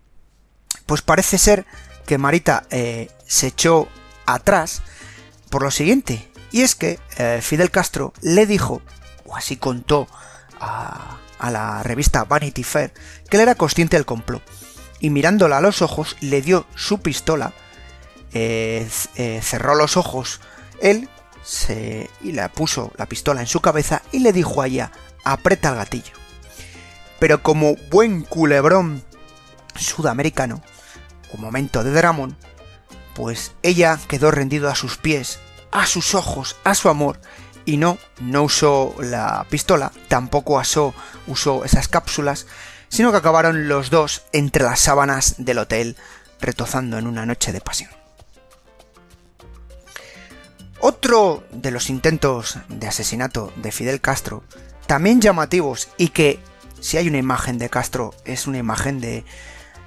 pues 0.85 1.01
parece 1.01 1.37
ser 1.37 1.65
que 2.05 2.17
Marita 2.17 2.65
se 2.69 3.47
echó 3.47 3.87
atrás 4.25 4.81
por 5.49 5.63
lo 5.63 5.71
siguiente, 5.71 6.29
y 6.51 6.61
es 6.61 6.75
que 6.75 6.99
eh, 7.17 7.39
Fidel 7.41 7.71
Castro 7.71 8.13
le 8.21 8.45
dijo, 8.45 8.81
o 9.25 9.35
así 9.35 9.57
contó 9.57 10.07
a, 10.59 11.17
la 11.51 11.83
revista 11.83 12.23
Vanity 12.23 12.63
Fair, 12.63 12.93
que 13.29 13.37
él 13.37 13.43
era 13.43 13.55
consciente 13.55 13.95
del 13.95 14.05
complot, 14.05 14.41
y 14.99 15.09
mirándola 15.09 15.57
a 15.57 15.61
los 15.61 15.81
ojos 15.81 16.15
le 16.21 16.41
dio 16.41 16.65
su 16.75 16.99
pistola, 16.99 17.53
eh, 18.33 18.87
eh, 19.15 19.39
cerró 19.41 19.75
los 19.75 19.97
ojos 19.97 20.41
él, 20.81 21.09
se, 21.43 22.09
y 22.21 22.33
le 22.33 22.47
puso 22.49 22.91
la 22.97 23.05
pistola 23.05 23.41
en 23.41 23.47
su 23.47 23.61
cabeza 23.61 24.01
y 24.11 24.19
le 24.19 24.33
dijo 24.33 24.61
a 24.61 24.67
ella, 24.67 24.91
aprieta 25.23 25.69
el 25.69 25.75
gatillo. 25.75 26.13
Pero 27.19 27.41
como 27.41 27.75
buen 27.89 28.21
culebrón 28.23 29.03
sudamericano, 29.75 30.61
un 31.33 31.41
momento 31.41 31.83
de 31.83 31.91
dramón, 31.91 32.37
pues 33.15 33.53
ella 33.63 33.97
quedó 34.07 34.31
rendido 34.31 34.69
a 34.69 34.75
sus 34.75 34.97
pies, 34.97 35.39
a 35.71 35.85
sus 35.85 36.15
ojos, 36.15 36.57
a 36.63 36.75
su 36.75 36.89
amor, 36.89 37.19
y 37.65 37.77
no, 37.77 37.97
no 38.19 38.43
usó 38.43 38.95
la 38.99 39.45
pistola, 39.49 39.91
tampoco 40.07 40.61
usó 41.27 41.65
esas 41.65 41.87
cápsulas, 41.87 42.47
sino 42.89 43.11
que 43.11 43.17
acabaron 43.17 43.67
los 43.67 43.89
dos 43.89 44.23
entre 44.33 44.63
las 44.63 44.79
sábanas 44.79 45.35
del 45.37 45.59
hotel, 45.59 45.95
retozando 46.39 46.97
en 46.97 47.07
una 47.07 47.25
noche 47.25 47.51
de 47.51 47.61
pasión. 47.61 47.91
Otro 50.79 51.43
de 51.51 51.71
los 51.71 51.89
intentos 51.89 52.59
de 52.69 52.87
asesinato 52.87 53.51
de 53.55 53.71
Fidel 53.71 53.99
Castro, 53.99 54.43
también 54.85 55.21
llamativos 55.21 55.89
y 55.97 56.09
que, 56.09 56.39
si 56.79 56.97
hay 56.97 57.07
una 57.07 57.17
imagen 57.17 57.57
de 57.57 57.69
Castro, 57.69 58.13
es 58.25 58.45
una 58.45 58.59
imagen 58.59 59.01
de, 59.01 59.25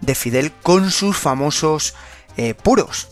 de 0.00 0.14
Fidel 0.14 0.52
con 0.62 0.90
sus 0.90 1.16
famosos 1.16 1.94
eh, 2.36 2.54
puros, 2.54 3.08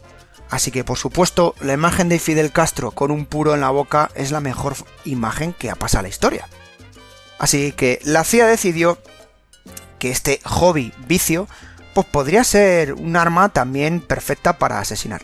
Así 0.50 0.70
que 0.70 0.84
por 0.84 0.96
supuesto 0.96 1.54
la 1.60 1.74
imagen 1.74 2.08
de 2.08 2.18
Fidel 2.18 2.52
Castro 2.52 2.90
con 2.90 3.10
un 3.10 3.26
puro 3.26 3.54
en 3.54 3.60
la 3.60 3.70
boca 3.70 4.10
es 4.14 4.30
la 4.30 4.40
mejor 4.40 4.74
imagen 5.04 5.52
que 5.52 5.70
ha 5.70 5.74
pasado 5.74 6.00
a 6.00 6.02
la 6.02 6.08
historia. 6.08 6.48
Así 7.38 7.72
que 7.72 8.00
la 8.04 8.24
CIA 8.24 8.46
decidió 8.46 8.98
que 9.98 10.10
este 10.10 10.40
hobby, 10.44 10.92
vicio, 11.06 11.48
pues 11.94 12.06
podría 12.06 12.44
ser 12.44 12.94
un 12.94 13.16
arma 13.16 13.48
también 13.50 14.00
perfecta 14.00 14.58
para 14.58 14.78
asesinar. 14.78 15.22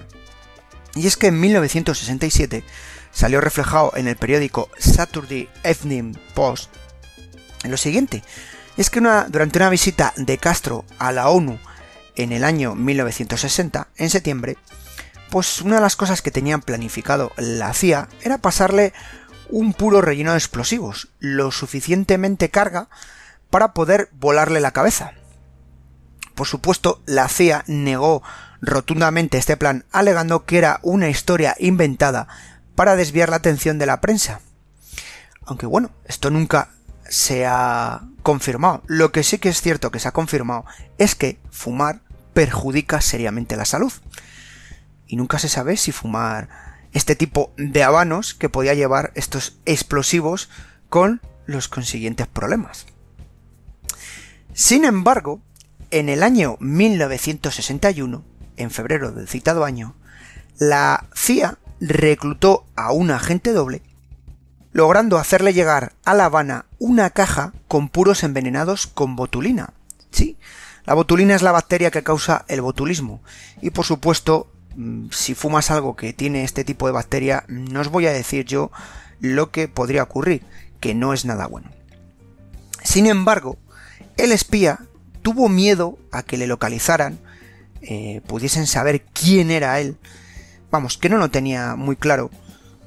Y 0.94 1.06
es 1.06 1.16
que 1.16 1.28
en 1.28 1.40
1967 1.40 2.64
salió 3.12 3.40
reflejado 3.40 3.92
en 3.96 4.08
el 4.08 4.16
periódico 4.16 4.68
Saturday 4.78 5.48
Evening 5.62 6.14
Post 6.34 6.70
lo 7.68 7.76
siguiente, 7.76 8.22
es 8.76 8.90
que 8.90 9.00
durante 9.00 9.58
una 9.58 9.70
visita 9.70 10.12
de 10.16 10.38
Castro 10.38 10.84
a 10.98 11.12
la 11.12 11.28
ONU 11.28 11.58
en 12.16 12.32
el 12.32 12.44
año 12.44 12.74
1960, 12.74 13.88
en 13.96 14.10
septiembre, 14.10 14.56
pues 15.30 15.60
una 15.62 15.76
de 15.76 15.82
las 15.82 15.96
cosas 15.96 16.22
que 16.22 16.30
tenían 16.30 16.60
planificado 16.60 17.32
la 17.36 17.72
CIA 17.72 18.08
era 18.22 18.38
pasarle 18.38 18.92
un 19.48 19.72
puro 19.72 20.00
relleno 20.00 20.32
de 20.32 20.38
explosivos, 20.38 21.08
lo 21.18 21.50
suficientemente 21.50 22.50
carga 22.50 22.88
para 23.54 23.72
poder 23.72 24.08
volarle 24.14 24.58
la 24.58 24.72
cabeza. 24.72 25.12
Por 26.34 26.48
supuesto, 26.48 27.00
la 27.06 27.28
CIA 27.28 27.62
negó 27.68 28.20
rotundamente 28.60 29.38
este 29.38 29.56
plan, 29.56 29.84
alegando 29.92 30.44
que 30.44 30.58
era 30.58 30.80
una 30.82 31.08
historia 31.08 31.54
inventada 31.60 32.26
para 32.74 32.96
desviar 32.96 33.28
la 33.28 33.36
atención 33.36 33.78
de 33.78 33.86
la 33.86 34.00
prensa. 34.00 34.40
Aunque 35.46 35.66
bueno, 35.66 35.92
esto 36.06 36.30
nunca 36.30 36.70
se 37.08 37.46
ha 37.46 38.02
confirmado. 38.24 38.82
Lo 38.88 39.12
que 39.12 39.22
sí 39.22 39.38
que 39.38 39.50
es 39.50 39.62
cierto 39.62 39.92
que 39.92 40.00
se 40.00 40.08
ha 40.08 40.12
confirmado 40.12 40.64
es 40.98 41.14
que 41.14 41.38
fumar 41.52 42.00
perjudica 42.32 43.00
seriamente 43.00 43.54
la 43.56 43.66
salud 43.66 43.92
y 45.06 45.14
nunca 45.14 45.38
se 45.38 45.48
sabe 45.48 45.76
si 45.76 45.92
fumar 45.92 46.48
este 46.92 47.14
tipo 47.14 47.52
de 47.56 47.84
habanos 47.84 48.34
que 48.34 48.48
podía 48.48 48.74
llevar 48.74 49.12
estos 49.14 49.58
explosivos 49.64 50.50
con 50.88 51.20
los 51.46 51.68
consiguientes 51.68 52.26
problemas. 52.26 52.86
Sin 54.54 54.84
embargo, 54.84 55.42
en 55.90 56.08
el 56.08 56.22
año 56.22 56.56
1961, 56.60 58.24
en 58.56 58.70
febrero 58.70 59.12
del 59.12 59.28
citado 59.28 59.64
año, 59.64 59.94
la 60.58 61.06
CIA 61.14 61.58
reclutó 61.80 62.64
a 62.74 62.92
un 62.92 63.10
agente 63.10 63.52
doble, 63.52 63.82
logrando 64.72 65.18
hacerle 65.18 65.52
llegar 65.52 65.92
a 66.04 66.14
La 66.14 66.24
Habana 66.26 66.66
una 66.78 67.10
caja 67.10 67.52
con 67.68 67.88
puros 67.88 68.22
envenenados 68.22 68.86
con 68.86 69.16
botulina. 69.16 69.74
Sí, 70.10 70.38
la 70.86 70.94
botulina 70.94 71.34
es 71.34 71.42
la 71.42 71.52
bacteria 71.52 71.90
que 71.90 72.02
causa 72.02 72.44
el 72.48 72.62
botulismo, 72.62 73.22
y 73.60 73.70
por 73.70 73.84
supuesto 73.84 74.54
Mm, 74.76 75.10
si 75.10 75.34
fumas 75.34 75.70
algo 75.70 75.94
que 75.94 76.12
tiene 76.12 76.44
este 76.44 76.64
tipo 76.64 76.86
de 76.86 76.92
bacteria, 76.92 77.44
no 77.48 77.80
os 77.80 77.88
voy 77.88 78.06
a 78.06 78.12
decir 78.12 78.44
yo 78.44 78.70
lo 79.20 79.50
que 79.50 79.68
podría 79.68 80.02
ocurrir, 80.02 80.42
que 80.80 80.94
no 80.94 81.12
es 81.12 81.24
nada 81.24 81.46
bueno. 81.46 81.70
Sin 82.82 83.06
embargo, 83.06 83.56
el 84.16 84.32
espía 84.32 84.80
tuvo 85.22 85.48
miedo 85.48 85.98
a 86.12 86.22
que 86.22 86.36
le 86.36 86.46
localizaran, 86.46 87.18
eh, 87.82 88.20
pudiesen 88.26 88.66
saber 88.66 89.02
quién 89.12 89.50
era 89.50 89.80
él, 89.80 89.96
vamos, 90.70 90.98
que 90.98 91.08
no 91.08 91.16
lo 91.16 91.30
tenía 91.30 91.76
muy 91.76 91.96
claro, 91.96 92.30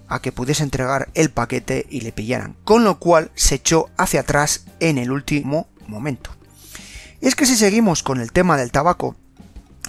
a 0.08 0.22
que 0.22 0.32
pudiese 0.32 0.64
entregar 0.64 1.10
el 1.14 1.30
paquete 1.30 1.86
y 1.90 2.02
le 2.02 2.12
pillaran, 2.12 2.56
con 2.64 2.84
lo 2.84 3.00
cual 3.00 3.32
se 3.36 3.56
echó 3.56 3.90
hacia 3.98 4.22
atrás 4.22 4.66
en 4.80 4.98
el 4.98 5.12
último 5.12 5.68
momento. 5.88 6.32
Es 7.22 7.36
que 7.36 7.46
si 7.46 7.56
seguimos 7.56 8.04
con 8.04 8.22
el 8.22 8.32
tema 8.32 8.58
del 8.58 8.72
tabaco, 8.72 9.16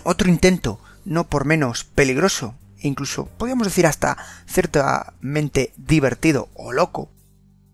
otro 0.03 0.29
intento 0.29 0.81
no 1.05 1.29
por 1.29 1.45
menos 1.45 1.85
peligroso, 1.85 2.55
incluso 2.81 3.27
podríamos 3.39 3.67
decir 3.67 3.87
hasta 3.87 4.17
ciertamente 4.47 5.73
divertido 5.77 6.49
o 6.55 6.73
loco, 6.73 7.11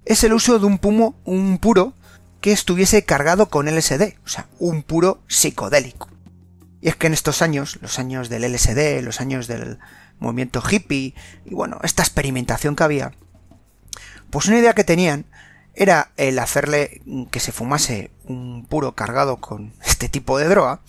es 0.05 0.23
el 0.25 0.35
uso 0.35 0.59
de 0.59 0.67
un 0.67 0.79
pumo, 0.79 1.17
un 1.25 1.59
puro 1.59 1.95
que 2.45 2.53
estuviese 2.53 3.07
cargado 3.07 3.49
con 3.49 3.75
LSD, 3.75 4.19
o 4.23 4.29
sea, 4.29 4.49
un 4.59 4.83
puro 4.83 5.23
psicodélico. 5.29 6.11
Y 6.83 6.89
es 6.89 6.95
que 6.95 7.07
en 7.07 7.15
estos 7.15 7.41
años, 7.41 7.79
los 7.81 7.99
años 7.99 8.29
del 8.29 8.43
LSD, 8.53 9.01
los 9.03 9.23
años 9.23 9.47
del 9.47 9.79
movimiento 10.19 10.63
hippie, 10.63 11.15
y 11.47 11.55
bueno, 11.55 11.79
esta 11.85 12.03
experimentación 12.03 12.77
que 12.77 12.85
había, 12.85 13.13
pues 14.29 14.45
una 14.45 14.59
idea 14.59 14.75
que 14.75 14.85
tenían 14.85 15.25
era 15.75 16.13
el 16.19 16.39
hacerle 16.39 17.01
que 17.31 17.41
se 17.41 17.51
fumase 17.51 18.11
un 18.25 18.67
puro 18.67 18.95
cargado 18.95 19.39
con 19.39 19.73
este 19.83 20.11
tipo 20.11 20.37
de 20.37 20.49
droga, 20.49 20.81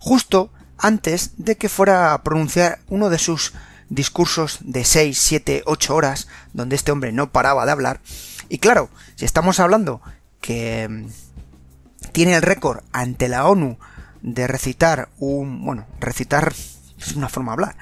justo 0.00 0.52
antes 0.76 1.34
de 1.36 1.54
que 1.56 1.68
fuera 1.68 2.14
a 2.14 2.24
pronunciar 2.24 2.80
uno 2.88 3.10
de 3.10 3.18
sus 3.20 3.52
discursos 3.90 4.58
de 4.62 4.84
6, 4.84 5.16
7, 5.16 5.62
8 5.66 5.94
horas, 5.94 6.26
donde 6.52 6.74
este 6.74 6.90
hombre 6.90 7.12
no 7.12 7.30
paraba 7.30 7.64
de 7.64 7.70
hablar. 7.70 8.00
Y 8.48 8.58
claro, 8.58 8.90
si 9.14 9.24
estamos 9.24 9.60
hablando 9.60 10.02
que 10.40 10.88
mm, 10.88 11.06
tiene 12.12 12.34
el 12.34 12.42
récord 12.42 12.82
ante 12.92 13.28
la 13.28 13.46
ONU 13.46 13.78
de 14.22 14.46
recitar 14.46 15.08
un, 15.18 15.64
bueno, 15.64 15.86
recitar 16.00 16.52
es 16.98 17.12
una 17.14 17.28
forma 17.28 17.52
de 17.52 17.54
hablar, 17.54 17.76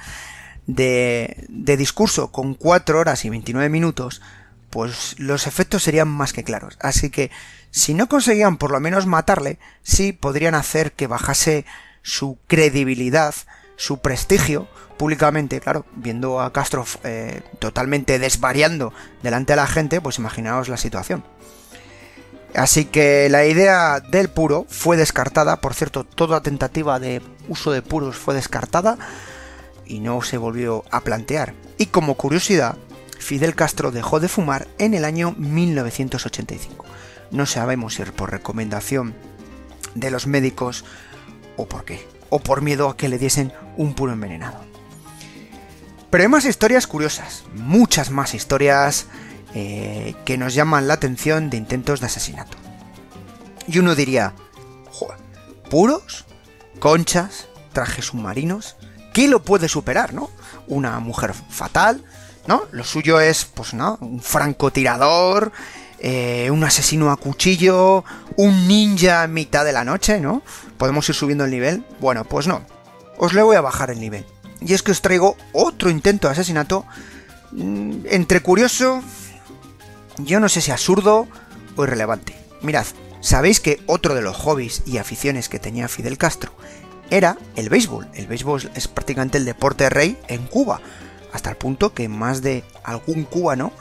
de, 0.67 1.47
de 1.49 1.77
discurso 1.77 2.33
con 2.33 2.55
4 2.55 2.99
horas 2.99 3.25
y 3.25 3.31
29 3.31 3.69
minutos, 3.69 4.23
pues 4.71 5.15
los 5.19 5.47
efectos 5.47 5.83
serían 5.83 6.09
más 6.09 6.33
que 6.33 6.45
claros. 6.45 6.77
Así 6.81 7.11
que 7.11 7.31
si 7.71 7.95
no 7.95 8.09
conseguían 8.09 8.57
por 8.57 8.71
lo 8.71 8.81
menos 8.81 9.07
matarle, 9.07 9.59
sí 9.83 10.13
podrían 10.13 10.55
hacer 10.55 10.93
que 10.93 11.07
bajase 11.07 11.65
su 12.03 12.39
credibilidad, 12.47 13.35
su 13.77 13.99
prestigio 13.99 14.69
públicamente, 14.97 15.61
claro, 15.61 15.85
viendo 15.97 16.41
a 16.41 16.53
Castro 16.53 16.85
eh, 17.03 17.43
totalmente 17.59 18.19
desvariando 18.19 18.93
delante 19.23 19.53
de 19.53 19.57
la 19.57 19.67
gente, 19.67 20.01
pues 20.01 20.19
imaginaos 20.19 20.69
la 20.69 20.77
situación. 20.77 21.25
Así 22.55 22.85
que 22.85 23.29
la 23.29 23.45
idea 23.47 24.01
del 24.01 24.29
puro 24.29 24.67
fue 24.69 24.97
descartada, 24.97 25.61
por 25.61 25.75
cierto, 25.75 26.05
toda 26.05 26.43
tentativa 26.43 27.01
de 27.01 27.21
uso 27.49 27.73
de 27.73 27.83
puros 27.83 28.17
fue 28.17 28.35
descartada 28.35 28.97
y 29.87 30.01
no 30.01 30.23
se 30.23 30.39
volvió 30.39 30.85
a 30.91 31.01
plantear. 31.01 31.55
Y 31.79 31.87
como 31.87 32.15
curiosidad, 32.15 32.77
Fidel 33.19 33.57
Castro 33.57 33.91
dejó 33.91 34.21
de 34.21 34.29
fumar 34.29 34.69
en 34.79 34.95
el 34.95 35.05
año 35.05 35.35
1985. 35.37 36.85
No 37.33 37.47
sabemos 37.47 37.95
si 37.95 38.03
por 38.05 38.31
recomendación 38.31 39.15
de 39.95 40.11
los 40.11 40.27
médicos 40.27 40.85
o 41.57 41.67
por 41.67 41.85
qué, 41.85 42.07
o 42.31 42.39
por 42.39 42.63
miedo 42.63 42.89
a 42.89 42.97
que 42.97 43.09
le 43.09 43.19
diesen 43.19 43.53
un 43.77 43.95
puro 43.95 44.13
envenenado. 44.13 44.59
Pero 46.11 46.23
hay 46.23 46.29
más 46.29 46.45
historias 46.45 46.87
curiosas, 46.87 47.43
muchas 47.55 48.11
más 48.11 48.35
historias 48.35 49.07
eh, 49.55 50.15
que 50.25 50.37
nos 50.37 50.55
llaman 50.55 50.89
la 50.89 50.95
atención 50.95 51.51
de 51.51 51.57
intentos 51.57 52.01
de 52.01 52.07
asesinato. 52.07 52.57
Y 53.67 53.79
uno 53.79 53.95
diría, 53.95 54.35
¿puros? 55.71 56.25
¿Conchas? 56.79 57.47
¿Trajes 57.73 58.07
submarinos? 58.07 58.77
¿Qué 59.13 59.29
lo 59.29 59.43
puede 59.43 59.69
superar, 59.69 60.13
no? 60.13 60.31
Una 60.67 60.99
mujer 60.99 61.35
fatal, 61.35 62.05
¿no? 62.47 62.65
Lo 62.73 62.85
suyo 62.85 63.21
es, 63.21 63.45
pues, 63.45 63.75
¿no? 63.75 63.97
Un 64.01 64.21
francotirador, 64.21 65.53
eh, 65.99 66.51
un 66.51 66.65
asesino 66.65 67.11
a 67.11 67.17
cuchillo, 67.17 68.05
un 68.37 68.69
ninja 68.69 69.23
a 69.23 69.27
mitad 69.29 69.65
de 69.65 69.73
la 69.73 69.85
noche, 69.85 70.21
¿no? 70.21 70.43
¿Podemos 70.77 71.09
ir 71.09 71.15
subiendo 71.15 71.45
el 71.45 71.51
nivel? 71.51 71.85
Bueno, 72.01 72.25
pues 72.25 72.47
no. 72.47 72.63
Os 73.17 73.33
le 73.33 73.43
voy 73.43 73.57
a 73.57 73.61
bajar 73.61 73.91
el 73.91 74.01
nivel. 74.01 74.27
Y 74.61 74.75
es 74.75 74.83
que 74.83 74.93
os 74.93 75.01
traigo 75.01 75.37
otro 75.53 75.91
intento 75.91 76.29
de 76.29 76.33
asesinato 76.33 76.85
mm, 77.53 78.07
entre 78.11 78.41
curioso, 78.41 79.03
yo 80.19 80.41
no 80.41 80.49
sé 80.49 80.61
si 80.61 80.71
absurdo 80.71 81.29
o 81.77 81.85
irrelevante. 81.85 82.35
Mirad, 82.63 82.87
sabéis 83.21 83.61
que 83.61 83.81
otro 83.87 84.15
de 84.15 84.23
los 84.23 84.37
hobbies 84.37 84.83
y 84.87 84.99
aficiones 84.99 85.49
que 85.49 85.59
tenía 85.59 85.89
Fidel 85.89 86.19
Castro 86.19 86.53
era 87.11 87.37
el 87.57 87.69
béisbol. 87.69 88.09
El 88.15 88.27
béisbol 88.27 88.71
es 88.75 88.89
prácticamente 88.89 89.39
el 89.39 89.45
deporte 89.45 89.91
rey 89.91 90.19
en 90.29 90.47
Cuba, 90.47 90.81
hasta 91.33 91.51
el 91.51 91.57
punto 91.57 91.95
que 91.95 92.09
más 92.09 92.43
de 92.43 92.65
algún 92.85 93.25
cubano 93.25 93.73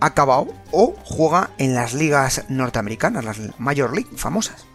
ha 0.00 0.06
acabado 0.06 0.48
o 0.70 0.96
juega 1.04 1.50
en 1.58 1.74
las 1.74 1.94
ligas 1.94 2.44
norteamericanas, 2.48 3.24
las 3.24 3.38
Major 3.58 3.94
League 3.94 4.10
famosas. 4.16 4.66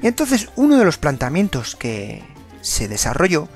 Y 0.00 0.06
entonces 0.06 0.48
uno 0.56 0.76
de 0.76 0.84
los 0.84 0.98
planteamientos 0.98 1.74
que 1.74 2.24
se 2.60 2.86
desarrolló 2.86 3.48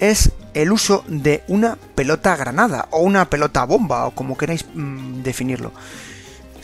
es 0.00 0.32
el 0.54 0.72
uso 0.72 1.04
de 1.06 1.42
una 1.48 1.76
pelota 1.94 2.36
granada 2.36 2.88
o 2.90 3.00
una 3.00 3.30
pelota 3.30 3.64
bomba 3.64 4.06
o 4.06 4.10
como 4.10 4.36
queráis 4.36 4.66
mm, 4.74 5.22
definirlo. 5.22 5.72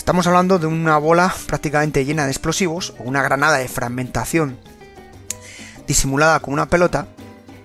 Estamos 0.03 0.27
hablando 0.27 0.59
de 0.59 0.67
una 0.67 0.99
bola 0.99 1.33
prácticamente 1.47 2.05
llena 2.05 2.25
de 2.25 2.33
explosivos 2.33 2.93
o 2.99 3.05
una 3.05 3.23
granada 3.23 3.59
de 3.59 3.69
fragmentación 3.69 4.59
disimulada 5.87 6.41
con 6.41 6.55
una 6.55 6.69
pelota. 6.69 7.07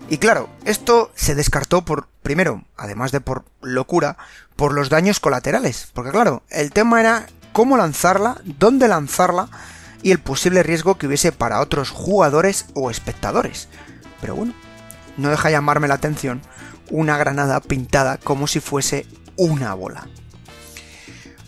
Y 0.07 0.19
claro, 0.19 0.47
esto 0.63 1.11
se 1.15 1.33
descartó 1.33 1.83
por, 1.83 2.09
primero, 2.21 2.63
además 2.77 3.11
de 3.11 3.21
por 3.21 3.45
locura, 3.63 4.17
por 4.55 4.75
los 4.75 4.89
daños 4.89 5.19
colaterales. 5.19 5.89
Porque 5.95 6.11
claro, 6.11 6.43
el 6.51 6.71
tema 6.71 6.99
era 6.99 7.25
cómo 7.53 7.75
lanzarla, 7.75 8.39
dónde 8.43 8.87
lanzarla 8.87 9.49
y 10.03 10.11
el 10.11 10.19
posible 10.19 10.61
riesgo 10.61 10.95
que 10.99 11.07
hubiese 11.07 11.31
para 11.31 11.59
otros 11.59 11.89
jugadores 11.89 12.67
o 12.75 12.91
espectadores. 12.91 13.67
Pero 14.21 14.35
bueno, 14.35 14.53
no 15.17 15.31
deja 15.31 15.49
llamarme 15.49 15.87
la 15.87 15.95
atención 15.95 16.43
una 16.91 17.17
granada 17.17 17.61
pintada 17.61 18.19
como 18.19 18.45
si 18.45 18.59
fuese 18.59 19.07
una 19.37 19.73
bola. 19.73 20.07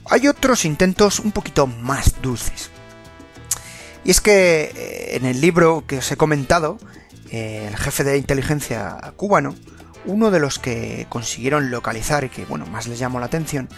Hay 0.10 0.28
otros 0.28 0.66
intentos 0.66 1.20
un 1.20 1.32
poquito 1.32 1.68
más 1.68 2.20
dulces. 2.22 2.72
Y 4.04 4.12
es 4.12 4.22
que 4.22 4.72
eh, 4.76 5.16
en 5.18 5.26
el 5.26 5.40
libro 5.40 5.84
que 5.86 6.00
os 6.00 6.12
he 6.12 6.18
comentado, 6.18 6.80
eh, 7.30 7.68
el 7.68 7.78
jefe 7.78 8.04
de 8.04 8.18
inteligencia 8.18 9.14
cubano, 9.18 9.56
uno 10.06 10.32
de 10.32 10.40
los 10.40 10.58
que 10.58 11.06
consiguieron 11.10 11.70
localizar 11.70 12.24
y 12.24 12.30
que 12.30 12.46
bueno, 12.46 12.66
más 12.66 12.88
les 12.88 12.98
llamó 12.98 13.20
la 13.20 13.28
atención, 13.28 13.70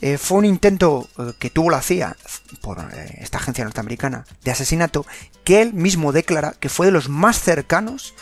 eh, 0.00 0.16
fue 0.16 0.38
un 0.38 0.44
intento 0.44 1.08
que 1.40 1.50
tuvo 1.50 1.70
la 1.70 1.82
CIA 1.82 2.16
por 2.60 2.78
esta 3.18 3.38
agencia 3.38 3.64
norteamericana 3.64 4.26
de 4.44 4.52
asesinato 4.52 5.04
que 5.42 5.60
él 5.60 5.74
mismo 5.74 6.12
declara 6.12 6.54
que 6.60 6.68
fue 6.68 6.86
de 6.86 6.92
los 6.92 7.08
más 7.08 7.40
cercanos 7.40 8.14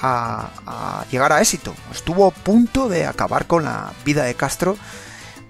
a, 0.00 0.50
a 0.66 1.04
llegar 1.12 1.32
a 1.32 1.40
éxito. 1.40 1.72
Estuvo 1.92 2.26
a 2.26 2.30
punto 2.32 2.88
de 2.88 3.06
acabar 3.06 3.46
con 3.46 3.64
la 3.64 3.92
vida 4.04 4.24
de 4.24 4.34
Castro 4.34 4.76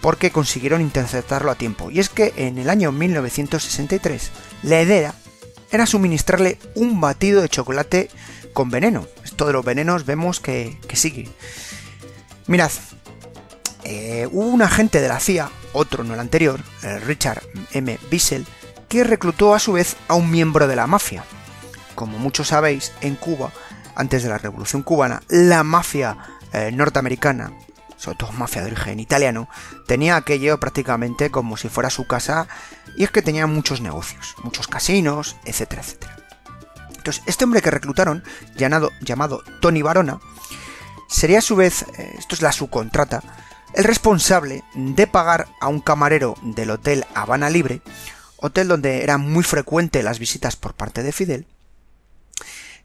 porque 0.00 0.30
consiguieron 0.30 0.80
interceptarlo 0.80 1.50
a 1.50 1.56
tiempo. 1.56 1.90
Y 1.90 2.00
es 2.00 2.08
que 2.08 2.32
en 2.36 2.58
el 2.58 2.70
año 2.70 2.92
1963 2.92 4.30
la 4.62 4.82
idea 4.82 5.14
era 5.70 5.86
suministrarle 5.86 6.58
un 6.74 7.00
batido 7.00 7.42
de 7.42 7.48
chocolate 7.48 8.10
con 8.52 8.70
veneno. 8.70 9.06
Esto 9.24 9.46
de 9.46 9.52
los 9.52 9.64
venenos 9.64 10.06
vemos 10.06 10.40
que, 10.40 10.78
sigue. 10.94 11.28
Mirad, 12.46 12.72
eh, 13.84 14.28
hubo 14.30 14.46
un 14.46 14.62
agente 14.62 15.00
de 15.00 15.08
la 15.08 15.20
CIA, 15.20 15.50
otro 15.72 16.02
no 16.02 16.14
el 16.14 16.20
anterior, 16.20 16.60
Richard 17.06 17.42
M. 17.72 17.98
Bissell, 18.10 18.46
que 18.88 19.04
reclutó 19.04 19.54
a 19.54 19.60
su 19.60 19.72
vez 19.72 19.96
a 20.08 20.14
un 20.14 20.30
miembro 20.30 20.66
de 20.66 20.76
la 20.76 20.88
mafia. 20.88 21.24
Como 21.94 22.18
muchos 22.18 22.48
sabéis, 22.48 22.92
en 23.00 23.14
Cuba, 23.14 23.52
antes 23.94 24.22
de 24.22 24.28
la 24.28 24.38
Revolución 24.38 24.82
Cubana, 24.82 25.22
la 25.28 25.62
mafia 25.62 26.16
eh, 26.52 26.70
norteamericana 26.72 27.52
sobre 28.00 28.16
todo 28.16 28.32
mafia 28.32 28.62
de 28.62 28.68
origen 28.72 28.98
italiano, 28.98 29.48
tenía 29.86 30.16
aquello 30.16 30.58
prácticamente 30.58 31.30
como 31.30 31.58
si 31.58 31.68
fuera 31.68 31.90
su 31.90 32.06
casa 32.06 32.48
y 32.96 33.04
es 33.04 33.10
que 33.10 33.20
tenía 33.20 33.46
muchos 33.46 33.82
negocios, 33.82 34.34
muchos 34.42 34.68
casinos, 34.68 35.36
etcétera, 35.44 35.82
etcétera. 35.82 36.16
Entonces, 36.96 37.22
este 37.26 37.44
hombre 37.44 37.60
que 37.60 37.70
reclutaron, 37.70 38.24
llamado, 38.56 38.90
llamado 39.02 39.42
Tony 39.60 39.82
Barona, 39.82 40.18
sería 41.08 41.38
a 41.38 41.42
su 41.42 41.56
vez, 41.56 41.84
eh, 41.98 42.14
esto 42.18 42.34
es 42.34 42.42
la 42.42 42.52
subcontrata, 42.52 43.22
el 43.74 43.84
responsable 43.84 44.64
de 44.74 45.06
pagar 45.06 45.48
a 45.60 45.68
un 45.68 45.80
camarero 45.80 46.36
del 46.42 46.70
hotel 46.70 47.04
Habana 47.14 47.50
Libre, 47.50 47.82
hotel 48.38 48.68
donde 48.68 49.02
eran 49.02 49.20
muy 49.20 49.44
frecuentes 49.44 50.02
las 50.02 50.18
visitas 50.18 50.56
por 50.56 50.72
parte 50.72 51.02
de 51.02 51.12
Fidel, 51.12 51.46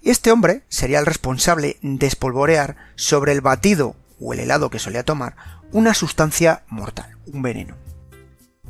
y 0.02 0.12
este 0.12 0.32
hombre 0.32 0.64
sería 0.70 1.00
el 1.00 1.06
responsable 1.06 1.78
de 1.82 2.06
espolvorear 2.06 2.76
sobre 2.96 3.32
el 3.32 3.42
batido 3.42 3.96
o 4.20 4.34
el 4.34 4.40
helado 4.40 4.70
que 4.70 4.80
solía 4.80 5.04
tomar 5.04 5.36
una 5.72 5.94
sustancia 5.94 6.64
mortal, 6.68 7.18
un 7.28 7.42
veneno. 7.42 7.76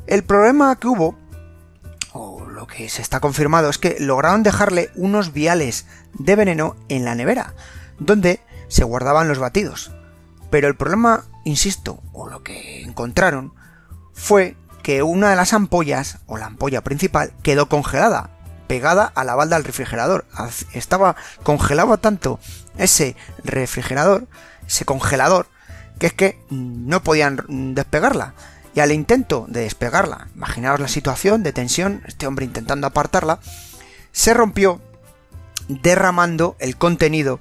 El 0.06 0.24
problema 0.24 0.76
que 0.76 0.88
hubo, 0.88 1.18
o 2.12 2.46
lo 2.46 2.66
que 2.66 2.88
se 2.88 3.02
está 3.02 3.20
confirmado, 3.20 3.68
es 3.68 3.78
que 3.78 3.96
lograron 4.00 4.42
dejarle 4.42 4.90
unos 4.94 5.32
viales 5.32 5.86
de 6.14 6.36
veneno 6.36 6.76
en 6.88 7.04
la 7.04 7.14
nevera, 7.14 7.54
donde 7.98 8.40
se 8.68 8.84
guardaban 8.84 9.28
los 9.28 9.38
batidos. 9.38 9.92
Pero 10.50 10.68
el 10.68 10.76
problema, 10.76 11.24
insisto, 11.44 12.02
o 12.12 12.28
lo 12.28 12.42
que 12.42 12.82
encontraron, 12.82 13.52
fue 14.12 14.56
que 14.82 15.02
una 15.02 15.30
de 15.30 15.36
las 15.36 15.52
ampollas, 15.52 16.18
o 16.26 16.38
la 16.38 16.46
ampolla 16.46 16.82
principal, 16.82 17.32
quedó 17.42 17.68
congelada, 17.68 18.30
pegada 18.68 19.04
a 19.14 19.24
la 19.24 19.34
balda 19.34 19.56
del 19.56 19.64
refrigerador. 19.64 20.26
Estaba 20.72 21.16
congelado 21.42 21.98
tanto 21.98 22.38
ese 22.78 23.16
refrigerador 23.42 24.28
ese 24.66 24.84
congelador, 24.84 25.48
que 25.98 26.08
es 26.08 26.12
que 26.12 26.38
no 26.50 27.02
podían 27.02 27.74
despegarla. 27.74 28.34
Y 28.74 28.80
al 28.80 28.92
intento 28.92 29.46
de 29.48 29.62
despegarla, 29.62 30.28
imaginaos 30.34 30.80
la 30.80 30.88
situación 30.88 31.42
de 31.42 31.52
tensión, 31.52 32.02
este 32.06 32.26
hombre 32.26 32.44
intentando 32.44 32.86
apartarla, 32.86 33.40
se 34.12 34.34
rompió 34.34 34.80
derramando 35.68 36.56
el 36.58 36.76
contenido 36.76 37.40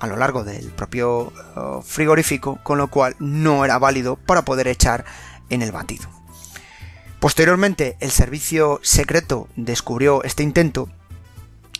a 0.00 0.06
lo 0.06 0.16
largo 0.16 0.44
del 0.44 0.66
propio 0.66 1.32
eh, 1.36 1.80
frigorífico, 1.84 2.58
con 2.62 2.78
lo 2.78 2.88
cual 2.88 3.16
no 3.18 3.64
era 3.64 3.78
válido 3.78 4.16
para 4.16 4.42
poder 4.42 4.68
echar 4.68 5.04
en 5.48 5.62
el 5.62 5.72
batido. 5.72 6.08
Posteriormente, 7.20 7.96
el 8.00 8.10
servicio 8.10 8.80
secreto 8.82 9.48
descubrió 9.56 10.22
este 10.24 10.42
intento 10.42 10.88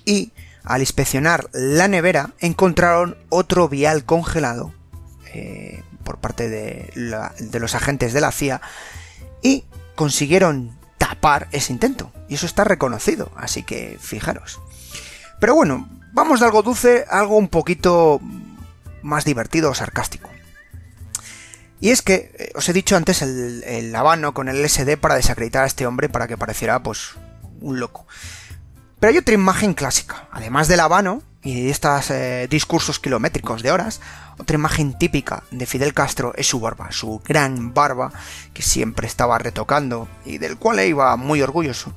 y 0.05 0.33
al 0.71 0.83
inspeccionar 0.83 1.51
la 1.53 1.89
nevera 1.89 2.31
encontraron 2.39 3.17
otro 3.29 3.69
vial 3.69 4.05
congelado 4.05 4.73
eh, 5.35 5.83
por 6.05 6.19
parte 6.19 6.49
de, 6.49 6.93
los 6.95 7.75
agentes 7.75 8.13
de 8.13 8.21
la 8.21 8.31
CIA 8.31 8.61
y 9.43 9.65
consiguieron 9.97 10.79
tapar 10.97 11.49
ese 11.51 11.73
intento. 11.73 12.13
Y 12.29 12.35
eso 12.35 12.47
está 12.47 12.63
reconocido, 12.63 13.33
así 13.37 13.65
que 13.65 13.99
fijaros. 14.01 14.61
Pero 15.41 15.57
bueno, 15.57 15.89
vamos 16.13 16.39
de 16.39 16.47
algo 16.47 16.63
dulce 16.63 17.05
a 17.11 17.19
algo 17.19 17.37
un 17.37 17.49
poquito 17.49 18.21
más 19.03 19.25
divertido 19.25 19.71
o 19.71 19.75
sarcástico. 19.75 20.31
Y 21.81 21.91
es 21.91 22.03
que, 22.03 22.33
eh, 22.39 22.53
os 22.55 22.69
he 22.69 22.73
dicho 22.73 22.95
antes, 22.95 23.23
el, 23.23 23.65
el 23.65 23.97
habano 23.97 24.35
con 24.35 24.49
el 24.49 24.63
LSD 24.63 24.99
para 24.99 25.17
desacreditar 25.17 25.65
a 25.65 25.67
este 25.67 25.87
hombre 25.87 26.09
para 26.09 26.29
que 26.29 26.39
pareciera, 26.39 26.81
pues, 26.81 27.15
un 27.61 27.81
loco. 27.81 28.07
Pero 29.01 29.13
hay 29.13 29.19
otra 29.19 29.35
imagen 29.35 29.73
clásica, 29.73 30.29
además 30.31 30.69
del 30.69 30.81
habano 30.81 31.23
y 31.43 31.65
de 31.65 31.71
estos 31.71 32.11
eh, 32.11 32.47
discursos 32.51 33.01
kilométricos 33.01 33.63
de 33.63 33.73
horas, 33.73 34.03
otra 34.39 34.57
imagen 34.57 34.97
típica 34.99 35.43
de 35.51 35.65
Fidel 35.65 35.95
Castro 35.95 36.35
es 36.37 36.47
su 36.47 36.61
barba, 36.61 36.93
su 36.93 37.23
gran 37.25 37.73
barba 37.73 38.13
que 38.53 38.61
siempre 38.63 39.07
estaba 39.07 39.39
retocando 39.39 40.07
y 40.27 40.37
del 40.37 40.59
cual 40.59 40.81
iba 40.81 41.17
muy 41.17 41.41
orgulloso. 41.41 41.95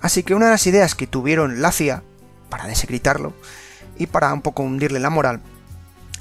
Así 0.00 0.22
que 0.22 0.36
una 0.36 0.46
de 0.46 0.52
las 0.52 0.66
ideas 0.68 0.94
que 0.94 1.08
tuvieron 1.08 1.60
la 1.60 1.72
CIA 1.72 2.04
para 2.48 2.68
desecritarlo 2.68 3.34
y 3.96 4.06
para 4.06 4.32
un 4.32 4.42
poco 4.42 4.62
hundirle 4.62 5.00
la 5.00 5.10
moral 5.10 5.40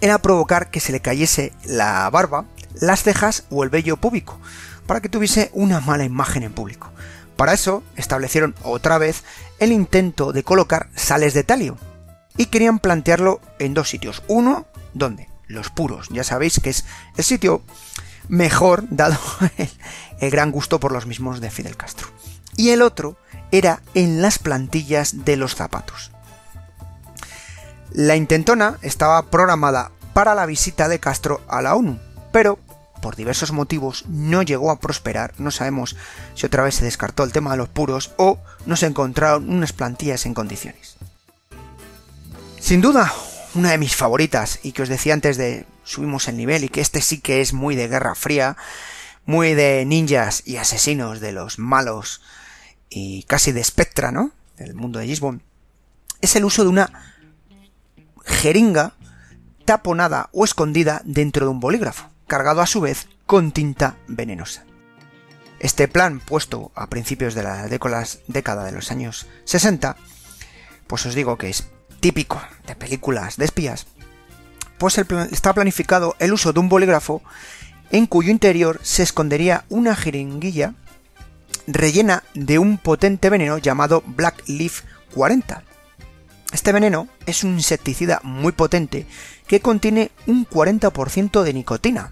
era 0.01 0.17
provocar 0.17 0.71
que 0.71 0.79
se 0.79 0.91
le 0.91 0.99
cayese 0.99 1.53
la 1.63 2.09
barba, 2.09 2.45
las 2.73 3.03
cejas 3.03 3.45
o 3.51 3.63
el 3.63 3.69
vello 3.69 3.97
púbico, 3.97 4.39
para 4.87 4.99
que 4.99 5.09
tuviese 5.09 5.51
una 5.53 5.79
mala 5.79 6.05
imagen 6.05 6.41
en 6.41 6.53
público. 6.53 6.91
Para 7.35 7.53
eso 7.53 7.83
establecieron 7.95 8.55
otra 8.63 8.97
vez 8.97 9.23
el 9.59 9.71
intento 9.71 10.31
de 10.31 10.43
colocar 10.43 10.89
sales 10.95 11.33
de 11.33 11.43
talio, 11.43 11.77
y 12.37 12.45
querían 12.45 12.79
plantearlo 12.79 13.41
en 13.59 13.73
dos 13.73 13.89
sitios. 13.89 14.23
Uno, 14.27 14.67
¿dónde? 14.93 15.29
Los 15.47 15.69
puros, 15.69 16.07
ya 16.09 16.23
sabéis 16.23 16.59
que 16.59 16.69
es 16.69 16.85
el 17.17 17.23
sitio 17.23 17.63
mejor 18.27 18.83
dado 18.89 19.17
el, 20.19 20.29
gran 20.29 20.51
gusto 20.51 20.79
por 20.79 20.91
los 20.91 21.05
mismos 21.05 21.41
de 21.41 21.49
Fidel 21.49 21.77
Castro. 21.77 22.07
Y 22.55 22.69
el 22.69 22.81
otro 22.81 23.17
era 23.51 23.81
en 23.93 24.21
las 24.21 24.39
plantillas 24.39 25.25
de 25.25 25.37
los 25.37 25.55
zapatos. 25.55 26.11
La 27.91 28.15
intentona 28.15 28.77
estaba 28.81 29.23
programada 29.23 29.91
para 30.13 30.35
la 30.35 30.45
visita 30.45 30.87
de 30.87 30.99
Castro 30.99 31.41
a 31.47 31.61
la 31.61 31.75
ONU, 31.75 31.99
pero 32.31 32.59
por 32.97 33.15
diversos 33.15 33.51
motivos 33.51 34.05
no 34.07 34.41
llegó 34.43 34.71
a 34.71 34.79
prosperar, 34.79 35.33
no 35.37 35.51
sabemos 35.51 35.95
si 36.35 36.45
otra 36.45 36.63
vez 36.63 36.75
se 36.75 36.85
descartó 36.85 37.23
el 37.23 37.31
tema 37.31 37.51
de 37.51 37.57
los 37.57 37.69
puros 37.69 38.11
o 38.17 38.39
no 38.65 38.75
se 38.75 38.85
encontraron 38.85 39.49
unas 39.49 39.73
plantillas 39.73 40.25
en 40.25 40.33
condiciones. 40.33 40.97
Sin 42.59 42.81
duda, 42.81 43.13
una 43.55 43.71
de 43.71 43.77
mis 43.77 43.95
favoritas 43.95 44.59
y 44.63 44.71
que 44.71 44.81
os 44.81 44.89
decía 44.89 45.13
antes 45.13 45.37
de 45.37 45.65
subimos 45.83 46.27
el 46.27 46.37
nivel 46.37 46.63
y 46.63 46.69
que 46.69 46.81
este 46.81 47.01
sí 47.01 47.19
que 47.19 47.41
es 47.41 47.53
muy 47.53 47.75
de 47.75 47.87
Guerra 47.87 48.13
Fría, 48.13 48.57
muy 49.25 49.53
de 49.53 49.85
ninjas 49.85 50.43
y 50.45 50.57
asesinos 50.57 51.19
de 51.19 51.31
los 51.31 51.59
malos 51.59 52.21
y 52.89 53.23
casi 53.23 53.51
de 53.51 53.63
Spectra, 53.63 54.11
¿no? 54.11 54.31
Del 54.57 54.75
mundo 54.75 54.99
de 54.99 55.07
Gisborne, 55.07 55.41
es 56.21 56.35
el 56.35 56.45
uso 56.45 56.63
de 56.63 56.69
una 56.69 56.91
jeringa 58.25 58.93
taponada 59.65 60.29
o 60.31 60.45
escondida 60.45 61.01
dentro 61.05 61.45
de 61.45 61.51
un 61.51 61.59
bolígrafo, 61.59 62.09
cargado 62.27 62.61
a 62.61 62.67
su 62.67 62.81
vez 62.81 63.07
con 63.25 63.51
tinta 63.51 63.95
venenosa. 64.07 64.65
Este 65.59 65.87
plan, 65.87 66.19
puesto 66.19 66.71
a 66.75 66.87
principios 66.87 67.33
de 67.33 67.43
la 67.43 67.67
década 67.67 68.63
de 68.63 68.71
los 68.71 68.91
años 68.91 69.25
60, 69.45 69.95
pues 70.85 71.05
os 71.05 71.15
digo 71.15 71.37
que 71.37 71.49
es 71.49 71.67
típico 71.99 72.39
de 72.67 72.75
películas 72.75 73.37
de 73.37 73.45
espías, 73.45 73.87
pues 74.77 74.97
está 74.97 75.53
planificado 75.53 76.15
el 76.19 76.33
uso 76.33 76.53
de 76.53 76.59
un 76.59 76.69
bolígrafo 76.69 77.23
en 77.91 78.05
cuyo 78.05 78.29
interior 78.31 78.79
se 78.83 79.01
escondería 79.01 79.65
una 79.69 79.95
jeringuilla 79.95 80.75
rellena 81.65 82.23
de 82.33 82.59
un 82.59 82.77
potente 82.77 83.29
veneno 83.29 83.57
llamado 83.57 84.03
Black 84.05 84.43
Leaf 84.47 84.83
40. 85.13 85.63
Este 86.53 86.71
veneno 86.71 87.07
es 87.25 87.43
un 87.43 87.55
insecticida 87.55 88.21
muy 88.23 88.53
potente 88.53 89.05
que 89.47 89.61
contiene 89.61 90.11
un 90.25 90.47
40% 90.47 91.43
de 91.43 91.53
nicotina. 91.53 92.11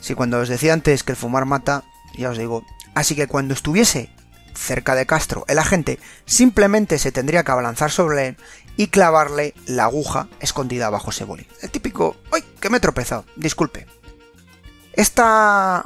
Si 0.00 0.14
cuando 0.14 0.40
os 0.40 0.48
decía 0.48 0.72
antes 0.72 1.02
que 1.02 1.12
el 1.12 1.16
fumar 1.16 1.46
mata, 1.46 1.84
ya 2.16 2.30
os 2.30 2.38
digo, 2.38 2.64
así 2.94 3.14
que 3.14 3.26
cuando 3.26 3.54
estuviese 3.54 4.10
cerca 4.54 4.94
de 4.94 5.06
Castro, 5.06 5.44
el 5.48 5.58
agente 5.58 5.98
simplemente 6.26 6.98
se 6.98 7.12
tendría 7.12 7.42
que 7.42 7.52
abalanzar 7.52 7.90
sobre 7.90 8.28
él 8.28 8.36
y 8.76 8.88
clavarle 8.88 9.54
la 9.66 9.84
aguja 9.84 10.28
escondida 10.40 10.90
bajo 10.90 11.10
ese 11.10 11.24
boli. 11.24 11.46
El 11.62 11.70
típico, 11.70 12.16
¡ay, 12.32 12.44
que 12.60 12.70
me 12.70 12.78
he 12.78 12.80
tropezado! 12.80 13.24
Disculpe. 13.36 13.86
Esta 14.92 15.84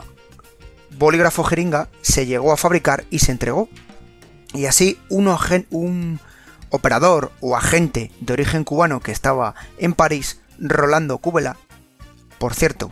bolígrafo 0.98 1.44
jeringa 1.44 1.88
se 2.02 2.26
llegó 2.26 2.52
a 2.52 2.56
fabricar 2.56 3.04
y 3.10 3.20
se 3.20 3.32
entregó. 3.32 3.68
Y 4.52 4.66
así 4.66 4.98
un, 5.08 5.28
un 5.70 6.20
operador 6.70 7.32
o 7.40 7.56
agente 7.56 8.10
de 8.20 8.32
origen 8.32 8.64
cubano 8.64 9.00
que 9.00 9.12
estaba 9.12 9.54
en 9.78 9.94
París, 9.94 10.40
Rolando 10.58 11.18
Cúbela, 11.18 11.56
por 12.38 12.54
cierto, 12.54 12.90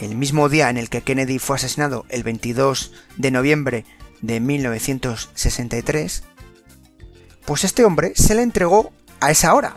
el 0.00 0.16
mismo 0.16 0.48
día 0.48 0.70
en 0.70 0.76
el 0.76 0.88
que 0.88 1.02
Kennedy 1.02 1.38
fue 1.38 1.56
asesinado, 1.56 2.06
el 2.08 2.22
22 2.22 2.92
de 3.16 3.30
noviembre 3.30 3.84
de 4.20 4.40
1963, 4.40 6.24
pues 7.44 7.64
este 7.64 7.84
hombre 7.84 8.12
se 8.14 8.34
le 8.34 8.42
entregó 8.42 8.92
a 9.20 9.30
esa 9.30 9.54
hora. 9.54 9.76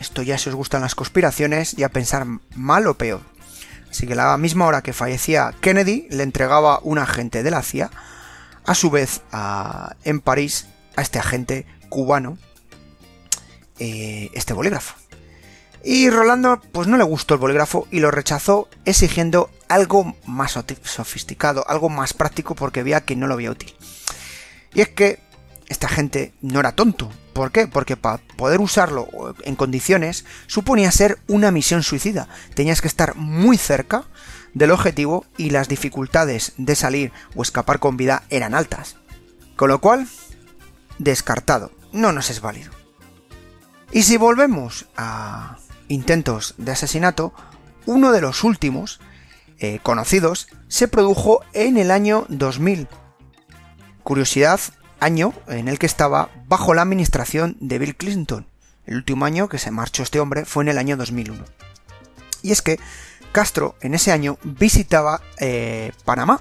Esto 0.00 0.22
ya 0.22 0.38
si 0.38 0.48
os 0.48 0.54
gustan 0.54 0.82
las 0.82 0.94
conspiraciones, 0.94 1.72
ya 1.72 1.88
pensar 1.88 2.26
mal 2.54 2.86
o 2.86 2.94
peor. 2.94 3.20
Así 3.90 4.06
que 4.06 4.14
la 4.14 4.36
misma 4.36 4.66
hora 4.66 4.82
que 4.82 4.92
fallecía 4.92 5.54
Kennedy, 5.60 6.06
le 6.10 6.22
entregaba 6.22 6.80
un 6.82 6.98
agente 6.98 7.42
de 7.42 7.50
la 7.50 7.62
CIA, 7.62 7.90
a 8.64 8.74
su 8.74 8.90
vez 8.90 9.22
en 10.04 10.20
París, 10.20 10.66
a 10.96 11.02
este 11.02 11.18
agente 11.18 11.66
cubano, 11.88 12.38
eh, 13.78 14.30
este 14.34 14.54
bolígrafo. 14.54 14.94
Y 15.84 16.10
Rolando 16.10 16.60
pues 16.72 16.88
no 16.88 16.96
le 16.96 17.04
gustó 17.04 17.34
el 17.34 17.40
bolígrafo 17.40 17.86
y 17.90 18.00
lo 18.00 18.10
rechazó 18.10 18.68
exigiendo 18.84 19.50
algo 19.68 20.16
más 20.26 20.58
sofisticado, 20.82 21.64
algo 21.68 21.88
más 21.88 22.14
práctico 22.14 22.54
porque 22.54 22.82
veía 22.82 23.02
que 23.02 23.16
no 23.16 23.26
lo 23.26 23.36
veía 23.36 23.50
útil. 23.50 23.74
Y 24.74 24.80
es 24.80 24.88
que 24.88 25.20
esta 25.68 25.88
gente 25.88 26.32
no 26.40 26.60
era 26.60 26.72
tonto. 26.72 27.10
¿Por 27.32 27.52
qué? 27.52 27.68
Porque 27.68 27.96
para 27.96 28.18
poder 28.36 28.60
usarlo 28.60 29.08
en 29.42 29.54
condiciones 29.54 30.24
suponía 30.46 30.90
ser 30.90 31.18
una 31.28 31.50
misión 31.50 31.82
suicida. 31.82 32.28
Tenías 32.54 32.80
que 32.80 32.88
estar 32.88 33.14
muy 33.14 33.56
cerca 33.56 34.04
del 34.54 34.72
objetivo 34.72 35.24
y 35.36 35.50
las 35.50 35.68
dificultades 35.68 36.52
de 36.56 36.74
salir 36.74 37.12
o 37.36 37.42
escapar 37.42 37.78
con 37.78 37.96
vida 37.96 38.24
eran 38.30 38.54
altas. 38.54 38.96
Con 39.56 39.68
lo 39.68 39.80
cual, 39.80 40.08
descartado. 40.98 41.70
No 41.92 42.12
nos 42.12 42.30
es 42.30 42.40
válido. 42.40 42.77
Y 43.90 44.02
si 44.02 44.16
volvemos 44.16 44.86
a 44.96 45.56
intentos 45.88 46.54
de 46.58 46.72
asesinato, 46.72 47.32
uno 47.86 48.12
de 48.12 48.20
los 48.20 48.44
últimos 48.44 49.00
eh, 49.58 49.80
conocidos 49.82 50.48
se 50.68 50.88
produjo 50.88 51.40
en 51.52 51.78
el 51.78 51.90
año 51.90 52.26
2000. 52.28 52.86
Curiosidad, 54.02 54.60
año 55.00 55.32
en 55.46 55.68
el 55.68 55.78
que 55.78 55.86
estaba 55.86 56.30
bajo 56.46 56.74
la 56.74 56.82
administración 56.82 57.56
de 57.60 57.78
Bill 57.78 57.96
Clinton. 57.96 58.46
El 58.86 58.96
último 58.96 59.24
año 59.24 59.48
que 59.48 59.58
se 59.58 59.70
marchó 59.70 60.02
este 60.02 60.20
hombre 60.20 60.44
fue 60.44 60.64
en 60.64 60.68
el 60.68 60.78
año 60.78 60.96
2001. 60.96 61.44
Y 62.42 62.52
es 62.52 62.62
que 62.62 62.78
Castro 63.32 63.76
en 63.80 63.94
ese 63.94 64.12
año 64.12 64.38
visitaba 64.42 65.20
eh, 65.38 65.92
Panamá, 66.04 66.40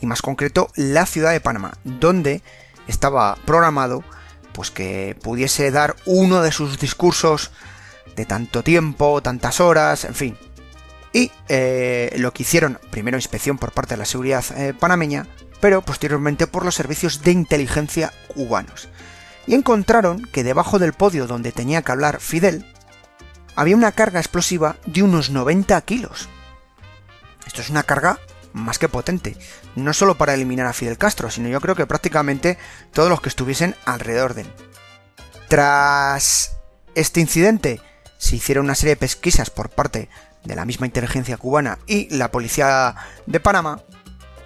y 0.00 0.06
más 0.06 0.20
concreto 0.20 0.68
la 0.74 1.06
ciudad 1.06 1.30
de 1.30 1.40
Panamá, 1.40 1.78
donde 1.84 2.42
estaba 2.88 3.36
programado 3.46 4.04
pues 4.52 4.70
que 4.70 5.16
pudiese 5.22 5.70
dar 5.70 5.96
uno 6.06 6.42
de 6.42 6.52
sus 6.52 6.78
discursos 6.78 7.50
de 8.16 8.26
tanto 8.26 8.62
tiempo, 8.62 9.22
tantas 9.22 9.60
horas, 9.60 10.04
en 10.04 10.14
fin. 10.14 10.38
Y 11.12 11.30
eh, 11.48 12.14
lo 12.16 12.32
que 12.32 12.42
hicieron, 12.42 12.78
primero 12.90 13.16
inspección 13.16 13.58
por 13.58 13.72
parte 13.72 13.94
de 13.94 13.98
la 13.98 14.04
seguridad 14.04 14.44
eh, 14.56 14.74
panameña, 14.78 15.26
pero 15.60 15.82
posteriormente 15.82 16.46
por 16.46 16.64
los 16.64 16.74
servicios 16.74 17.22
de 17.22 17.32
inteligencia 17.32 18.12
cubanos. 18.28 18.88
Y 19.46 19.54
encontraron 19.54 20.22
que 20.32 20.44
debajo 20.44 20.78
del 20.78 20.92
podio 20.92 21.26
donde 21.26 21.52
tenía 21.52 21.82
que 21.82 21.92
hablar 21.92 22.20
Fidel, 22.20 22.66
había 23.54 23.76
una 23.76 23.92
carga 23.92 24.20
explosiva 24.20 24.76
de 24.86 25.02
unos 25.02 25.30
90 25.30 25.80
kilos. 25.82 26.28
Esto 27.46 27.60
es 27.60 27.70
una 27.70 27.82
carga 27.82 28.18
más 28.52 28.78
que 28.78 28.88
potente, 28.88 29.36
no 29.76 29.92
solo 29.92 30.16
para 30.16 30.34
eliminar 30.34 30.66
a 30.66 30.72
Fidel 30.72 30.98
Castro, 30.98 31.30
sino 31.30 31.48
yo 31.48 31.60
creo 31.60 31.74
que 31.74 31.86
prácticamente 31.86 32.58
todos 32.92 33.08
los 33.08 33.20
que 33.20 33.28
estuviesen 33.28 33.74
alrededor 33.84 34.34
de 34.34 34.42
él. 34.42 34.52
Tras 35.48 36.56
este 36.94 37.20
incidente, 37.20 37.80
se 38.18 38.36
hicieron 38.36 38.66
una 38.66 38.74
serie 38.74 38.94
de 38.94 39.00
pesquisas 39.00 39.50
por 39.50 39.68
parte 39.68 40.08
de 40.44 40.56
la 40.56 40.64
misma 40.64 40.86
inteligencia 40.86 41.36
cubana 41.36 41.78
y 41.86 42.08
la 42.14 42.30
policía 42.30 42.94
de 43.26 43.40
Panamá, 43.40 43.82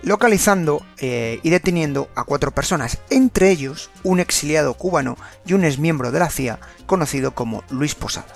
localizando 0.03 0.85
eh, 0.99 1.41
y 1.43 1.51
deteniendo 1.51 2.09
a 2.15 2.25
cuatro 2.25 2.53
personas, 2.53 2.99
entre 3.11 3.51
ellos 3.51 3.91
un 4.03 4.21
exiliado 4.21 4.75
cubano 4.75 5.17
y 5.45 5.55
un 5.55 5.65
exmiembro 5.65 6.13
de 6.13 6.21
la 6.21 6.31
CIA 6.31 6.59
conocido 6.87 7.35
como 7.35 7.65
Luis 7.71 7.95
Posada. 7.95 8.29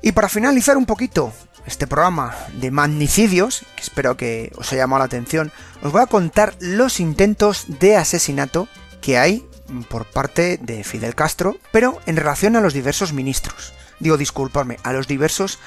Y 0.00 0.12
para 0.12 0.28
finalizar 0.28 0.76
un 0.76 0.86
poquito 0.86 1.32
este 1.68 1.86
programa 1.86 2.34
de 2.54 2.70
magnicidios, 2.70 3.64
que 3.76 3.82
espero 3.82 4.16
que 4.16 4.52
os 4.56 4.72
haya 4.72 4.82
llamado 4.82 5.00
la 5.00 5.06
atención, 5.06 5.52
os 5.82 5.92
voy 5.92 6.02
a 6.02 6.06
contar 6.06 6.56
los 6.60 6.98
intentos 7.00 7.66
de 7.68 7.96
asesinato 7.96 8.68
que 9.00 9.18
hay 9.18 9.46
por 9.88 10.06
parte 10.06 10.58
de 10.60 10.82
Fidel 10.82 11.14
Castro, 11.14 11.56
pero 11.70 12.00
en 12.06 12.16
relación 12.16 12.56
a 12.56 12.60
los 12.60 12.74
diversos 12.74 13.12
ministros 13.12 13.74
digo 14.00 14.16
disculparme, 14.16 14.78
a 14.82 14.92
los 14.92 15.06
diversos 15.06 15.58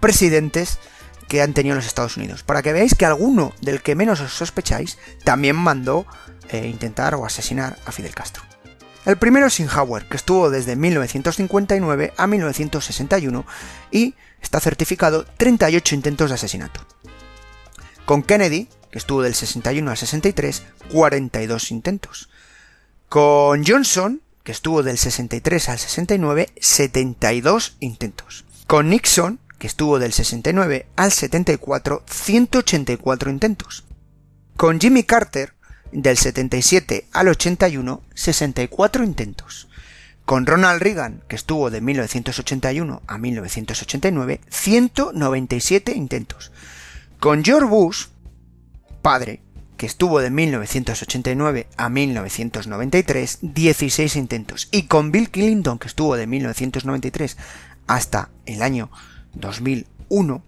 presidentes 0.00 0.78
que 1.28 1.42
han 1.42 1.54
tenido 1.54 1.76
los 1.76 1.86
Estados 1.86 2.16
Unidos, 2.16 2.42
para 2.42 2.62
que 2.62 2.72
veáis 2.72 2.94
que 2.94 3.06
alguno 3.06 3.52
del 3.60 3.82
que 3.82 3.94
menos 3.94 4.20
os 4.20 4.34
sospecháis 4.34 4.98
también 5.24 5.56
mandó 5.56 6.06
eh, 6.50 6.66
intentar 6.66 7.14
o 7.14 7.24
asesinar 7.24 7.78
a 7.86 7.92
Fidel 7.92 8.14
Castro. 8.14 8.51
El 9.04 9.16
primero 9.16 9.46
es 9.46 9.58
Eisenhower, 9.58 10.06
que 10.06 10.16
estuvo 10.16 10.48
desde 10.48 10.76
1959 10.76 12.14
a 12.16 12.26
1961 12.28 13.44
y 13.90 14.14
está 14.40 14.60
certificado 14.60 15.24
38 15.38 15.96
intentos 15.96 16.30
de 16.30 16.34
asesinato. 16.36 16.86
Con 18.06 18.22
Kennedy, 18.22 18.68
que 18.92 18.98
estuvo 18.98 19.22
del 19.22 19.34
61 19.34 19.90
al 19.90 19.96
63, 19.96 20.62
42 20.92 21.70
intentos. 21.72 22.28
Con 23.08 23.64
Johnson, 23.66 24.22
que 24.44 24.52
estuvo 24.52 24.84
del 24.84 24.98
63 24.98 25.68
al 25.68 25.78
69, 25.78 26.50
72 26.60 27.76
intentos. 27.80 28.44
Con 28.68 28.90
Nixon, 28.90 29.40
que 29.58 29.66
estuvo 29.66 29.98
del 29.98 30.12
69 30.12 30.86
al 30.94 31.10
74, 31.10 32.04
184 32.08 33.30
intentos. 33.30 33.84
Con 34.56 34.80
Jimmy 34.80 35.02
Carter, 35.02 35.54
del 35.92 36.16
77 36.16 37.06
al 37.12 37.28
81, 37.28 38.02
64 38.14 39.04
intentos. 39.04 39.68
Con 40.24 40.46
Ronald 40.46 40.80
Reagan, 40.80 41.22
que 41.28 41.36
estuvo 41.36 41.70
de 41.70 41.80
1981 41.80 43.02
a 43.06 43.18
1989, 43.18 44.40
197 44.48 45.92
intentos. 45.94 46.52
Con 47.18 47.44
George 47.44 47.66
Bush, 47.66 48.06
padre, 49.02 49.42
que 49.76 49.86
estuvo 49.86 50.20
de 50.20 50.30
1989 50.30 51.66
a 51.76 51.88
1993, 51.88 53.38
16 53.42 54.16
intentos. 54.16 54.68
Y 54.70 54.82
con 54.84 55.10
Bill 55.10 55.28
Clinton, 55.30 55.78
que 55.78 55.88
estuvo 55.88 56.16
de 56.16 56.28
1993 56.28 57.36
hasta 57.88 58.30
el 58.46 58.62
año 58.62 58.90
2001, 59.34 60.44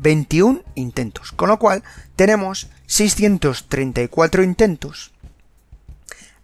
21 0.00 0.62
intentos. 0.74 1.32
Con 1.32 1.48
lo 1.48 1.58
cual 1.58 1.82
tenemos 2.16 2.68
634 2.86 4.42
intentos 4.42 5.12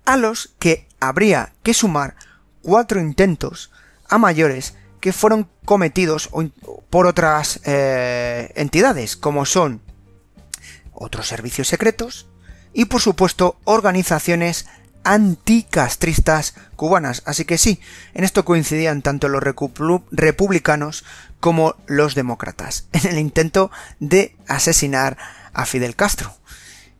a 0.04 0.16
los 0.16 0.54
que 0.58 0.86
habría 0.98 1.52
que 1.62 1.74
sumar 1.74 2.16
4 2.62 3.00
intentos 3.00 3.70
a 4.08 4.18
mayores 4.18 4.74
que 5.00 5.12
fueron 5.12 5.48
cometidos 5.64 6.28
por 6.90 7.06
otras 7.06 7.60
eh, 7.64 8.52
entidades, 8.54 9.16
como 9.16 9.46
son 9.46 9.80
otros 10.92 11.26
servicios 11.26 11.68
secretos 11.68 12.26
y 12.72 12.84
por 12.84 13.00
supuesto 13.00 13.56
organizaciones 13.64 14.66
anticastristas 15.04 16.54
cubanas. 16.76 17.22
Así 17.24 17.44
que 17.44 17.58
sí, 17.58 17.80
en 18.14 18.24
esto 18.24 18.44
coincidían 18.44 19.02
tanto 19.02 19.28
los 19.28 19.42
republicanos 20.10 21.04
como 21.40 21.74
los 21.86 22.14
demócratas 22.14 22.86
en 22.92 23.06
el 23.06 23.18
intento 23.18 23.70
de 23.98 24.36
asesinar 24.46 25.16
a 25.52 25.66
Fidel 25.66 25.96
Castro. 25.96 26.34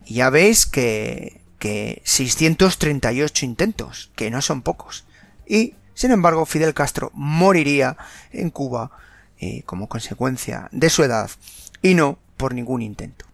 Y 0.05 0.15
ya 0.15 0.29
veis 0.29 0.65
que, 0.65 1.41
que 1.59 2.01
638 2.03 3.45
intentos, 3.45 4.11
que 4.15 4.31
no 4.31 4.41
son 4.41 4.61
pocos. 4.61 5.05
Y, 5.47 5.75
sin 5.93 6.11
embargo, 6.11 6.45
Fidel 6.45 6.73
Castro 6.73 7.11
moriría 7.13 7.97
en 8.31 8.49
Cuba 8.49 8.91
eh, 9.39 9.63
como 9.63 9.87
consecuencia 9.87 10.69
de 10.71 10.89
su 10.89 11.03
edad 11.03 11.29
y 11.81 11.93
no 11.93 12.19
por 12.37 12.53
ningún 12.53 12.81
intento. 12.81 13.25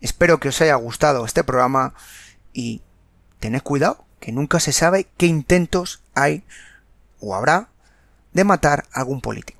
Espero 0.00 0.40
que 0.40 0.48
os 0.48 0.60
haya 0.60 0.74
gustado 0.74 1.24
este 1.24 1.44
programa 1.44 1.94
y 2.52 2.82
tened 3.38 3.62
cuidado, 3.62 4.04
que 4.18 4.32
nunca 4.32 4.60
se 4.60 4.72
sabe 4.72 5.08
qué 5.16 5.26
intentos 5.26 6.02
hay 6.14 6.44
o 7.20 7.34
habrá 7.34 7.68
de 8.32 8.44
matar 8.44 8.84
a 8.92 9.00
algún 9.00 9.20
político. 9.20 9.59